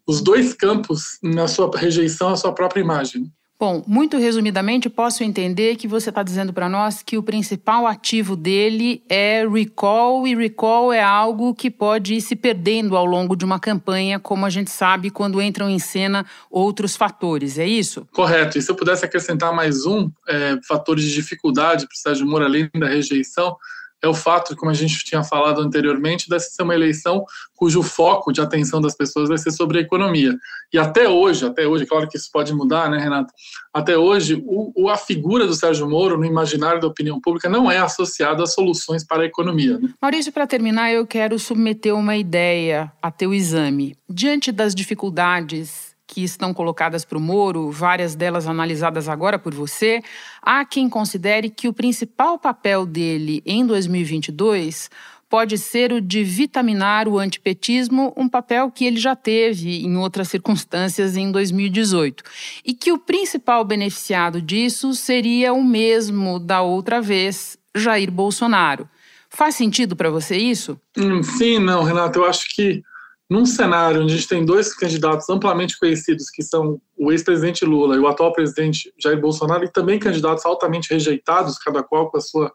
os 0.06 0.20
dois 0.22 0.54
campos 0.54 1.18
na 1.20 1.48
sua 1.48 1.68
rejeição 1.76 2.28
à 2.28 2.36
sua 2.36 2.52
própria 2.52 2.80
imagem. 2.80 3.28
Bom, 3.64 3.82
muito 3.86 4.18
resumidamente, 4.18 4.90
posso 4.90 5.24
entender 5.24 5.76
que 5.76 5.88
você 5.88 6.10
está 6.10 6.22
dizendo 6.22 6.52
para 6.52 6.68
nós 6.68 7.02
que 7.02 7.16
o 7.16 7.22
principal 7.22 7.86
ativo 7.86 8.36
dele 8.36 9.02
é 9.08 9.48
recall, 9.48 10.28
e 10.28 10.36
recall 10.36 10.92
é 10.92 11.02
algo 11.02 11.54
que 11.54 11.70
pode 11.70 12.12
ir 12.12 12.20
se 12.20 12.36
perdendo 12.36 12.94
ao 12.94 13.06
longo 13.06 13.34
de 13.34 13.42
uma 13.42 13.58
campanha, 13.58 14.18
como 14.20 14.44
a 14.44 14.50
gente 14.50 14.70
sabe 14.70 15.08
quando 15.08 15.40
entram 15.40 15.70
em 15.70 15.78
cena 15.78 16.26
outros 16.50 16.94
fatores, 16.94 17.58
é 17.58 17.66
isso? 17.66 18.06
Correto. 18.12 18.58
E 18.58 18.60
se 18.60 18.70
eu 18.70 18.76
pudesse 18.76 19.02
acrescentar 19.06 19.50
mais 19.50 19.86
um 19.86 20.10
é, 20.28 20.58
fator 20.68 20.96
de 20.96 21.10
dificuldade 21.10 21.86
para 21.86 21.94
o 21.94 21.98
Sérgio 21.98 22.26
Moro, 22.26 22.44
além 22.44 22.68
da 22.78 22.88
rejeição, 22.88 23.56
é 24.04 24.08
o 24.08 24.14
fato, 24.14 24.54
como 24.56 24.70
a 24.70 24.74
gente 24.74 25.04
tinha 25.04 25.24
falado 25.24 25.60
anteriormente, 25.60 26.28
dessa 26.28 26.50
ser 26.50 26.62
uma 26.62 26.74
eleição 26.74 27.24
cujo 27.56 27.82
foco 27.82 28.32
de 28.32 28.40
atenção 28.40 28.80
das 28.80 28.94
pessoas 28.94 29.28
vai 29.28 29.38
ser 29.38 29.50
sobre 29.50 29.78
a 29.78 29.80
economia. 29.80 30.36
E 30.72 30.78
até 30.78 31.08
hoje, 31.08 31.46
até 31.46 31.66
hoje, 31.66 31.86
claro 31.86 32.08
que 32.08 32.16
isso 32.18 32.28
pode 32.32 32.52
mudar, 32.52 32.90
né, 32.90 32.98
Renato? 32.98 33.32
Até 33.72 33.96
hoje, 33.96 34.42
o, 34.46 34.88
a 34.90 34.96
figura 34.96 35.46
do 35.46 35.54
Sérgio 35.54 35.88
Moro 35.88 36.18
no 36.18 36.24
imaginário 36.24 36.80
da 36.80 36.86
opinião 36.86 37.20
pública 37.20 37.48
não 37.48 37.70
é 37.70 37.78
associada 37.78 38.42
a 38.42 38.46
soluções 38.46 39.04
para 39.04 39.22
a 39.22 39.26
economia. 39.26 39.78
Né? 39.78 39.88
Maurício, 40.02 40.32
para 40.32 40.46
terminar, 40.46 40.92
eu 40.92 41.06
quero 41.06 41.38
submeter 41.38 41.94
uma 41.94 42.16
ideia 42.16 42.92
a 43.00 43.10
teu 43.10 43.32
exame. 43.32 43.96
Diante 44.08 44.52
das 44.52 44.74
dificuldades 44.74 45.93
que 46.06 46.22
estão 46.22 46.52
colocadas 46.52 47.04
para 47.04 47.18
o 47.18 47.20
Moro, 47.20 47.70
várias 47.70 48.14
delas 48.14 48.46
analisadas 48.46 49.08
agora 49.08 49.38
por 49.38 49.54
você, 49.54 50.02
há 50.42 50.64
quem 50.64 50.88
considere 50.88 51.48
que 51.48 51.68
o 51.68 51.72
principal 51.72 52.38
papel 52.38 52.84
dele 52.84 53.42
em 53.46 53.66
2022 53.66 54.90
pode 55.28 55.58
ser 55.58 55.92
o 55.92 56.00
de 56.00 56.22
vitaminar 56.22 57.08
o 57.08 57.18
antipetismo, 57.18 58.12
um 58.16 58.28
papel 58.28 58.70
que 58.70 58.84
ele 58.84 58.98
já 58.98 59.16
teve 59.16 59.84
em 59.84 59.96
outras 59.96 60.28
circunstâncias 60.28 61.16
em 61.16 61.32
2018. 61.32 62.22
E 62.64 62.72
que 62.72 62.92
o 62.92 62.98
principal 62.98 63.64
beneficiado 63.64 64.40
disso 64.40 64.94
seria 64.94 65.52
o 65.52 65.64
mesmo 65.64 66.38
da 66.38 66.62
outra 66.62 67.00
vez, 67.00 67.58
Jair 67.74 68.12
Bolsonaro. 68.12 68.88
Faz 69.28 69.56
sentido 69.56 69.96
para 69.96 70.08
você 70.08 70.36
isso? 70.36 70.80
Hum, 70.96 71.20
sim, 71.22 71.58
não, 71.58 71.82
Renato. 71.82 72.20
Eu 72.20 72.26
acho 72.26 72.54
que 72.54 72.84
num 73.30 73.46
cenário 73.46 74.02
onde 74.02 74.12
a 74.12 74.16
gente 74.16 74.28
tem 74.28 74.44
dois 74.44 74.74
candidatos 74.74 75.28
amplamente 75.30 75.78
conhecidos, 75.78 76.30
que 76.30 76.42
são 76.42 76.80
o 76.96 77.10
ex-presidente 77.10 77.64
Lula 77.64 77.96
e 77.96 77.98
o 77.98 78.06
atual 78.06 78.32
presidente 78.32 78.92
Jair 79.02 79.20
Bolsonaro, 79.20 79.64
e 79.64 79.72
também 79.72 79.98
candidatos 79.98 80.44
altamente 80.44 80.92
rejeitados, 80.92 81.58
cada 81.58 81.82
qual 81.82 82.10
com 82.10 82.18
a 82.18 82.20
sua 82.20 82.52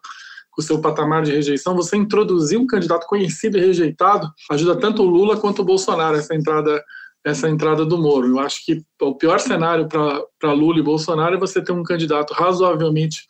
com 0.52 0.60
o 0.60 0.64
seu 0.64 0.80
patamar 0.80 1.22
de 1.22 1.30
rejeição, 1.30 1.76
você 1.76 1.96
introduzir 1.96 2.58
um 2.58 2.66
candidato 2.66 3.06
conhecido 3.06 3.56
e 3.56 3.60
rejeitado 3.60 4.28
ajuda 4.50 4.80
tanto 4.80 5.02
o 5.02 5.06
Lula 5.06 5.36
quanto 5.36 5.62
o 5.62 5.64
Bolsonaro 5.64 6.16
essa 6.16 6.34
entrada 6.34 6.82
essa 7.24 7.48
entrada 7.48 7.84
do 7.84 7.98
Moro. 7.98 8.26
Eu 8.26 8.38
acho 8.38 8.64
que 8.64 8.82
o 9.00 9.14
pior 9.14 9.38
cenário 9.38 9.86
para 9.86 10.52
Lula 10.52 10.78
e 10.78 10.82
Bolsonaro 10.82 11.34
é 11.34 11.38
você 11.38 11.62
ter 11.62 11.72
um 11.72 11.82
candidato 11.82 12.32
razoavelmente 12.32 13.26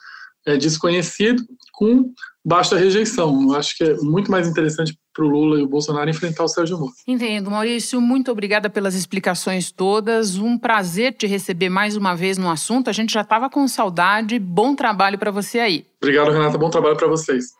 é, 0.46 0.56
desconhecido 0.56 1.42
com 1.72 2.12
baixa 2.44 2.76
rejeição. 2.76 3.42
Eu 3.42 3.56
acho 3.56 3.76
que 3.76 3.84
é 3.84 3.96
muito 3.96 4.30
mais 4.30 4.48
interessante 4.48 4.96
para 5.20 5.26
o 5.26 5.28
Lula 5.28 5.60
e 5.60 5.62
o 5.62 5.66
Bolsonaro 5.66 6.08
enfrentar 6.08 6.44
o 6.44 6.48
Sérgio 6.48 6.78
Moro. 6.78 6.92
Entendo, 7.06 7.50
Maurício. 7.50 8.00
Muito 8.00 8.32
obrigada 8.32 8.70
pelas 8.70 8.94
explicações 8.94 9.70
todas. 9.70 10.38
Um 10.38 10.56
prazer 10.56 11.12
te 11.12 11.26
receber 11.26 11.68
mais 11.68 11.94
uma 11.94 12.14
vez 12.14 12.38
no 12.38 12.48
assunto. 12.48 12.88
A 12.88 12.92
gente 12.92 13.12
já 13.12 13.20
estava 13.20 13.50
com 13.50 13.68
saudade. 13.68 14.38
Bom 14.38 14.74
trabalho 14.74 15.18
para 15.18 15.30
você 15.30 15.60
aí. 15.60 15.84
Obrigado, 16.00 16.30
Renata. 16.30 16.56
Bom 16.56 16.70
trabalho 16.70 16.96
para 16.96 17.06
vocês. 17.06 17.59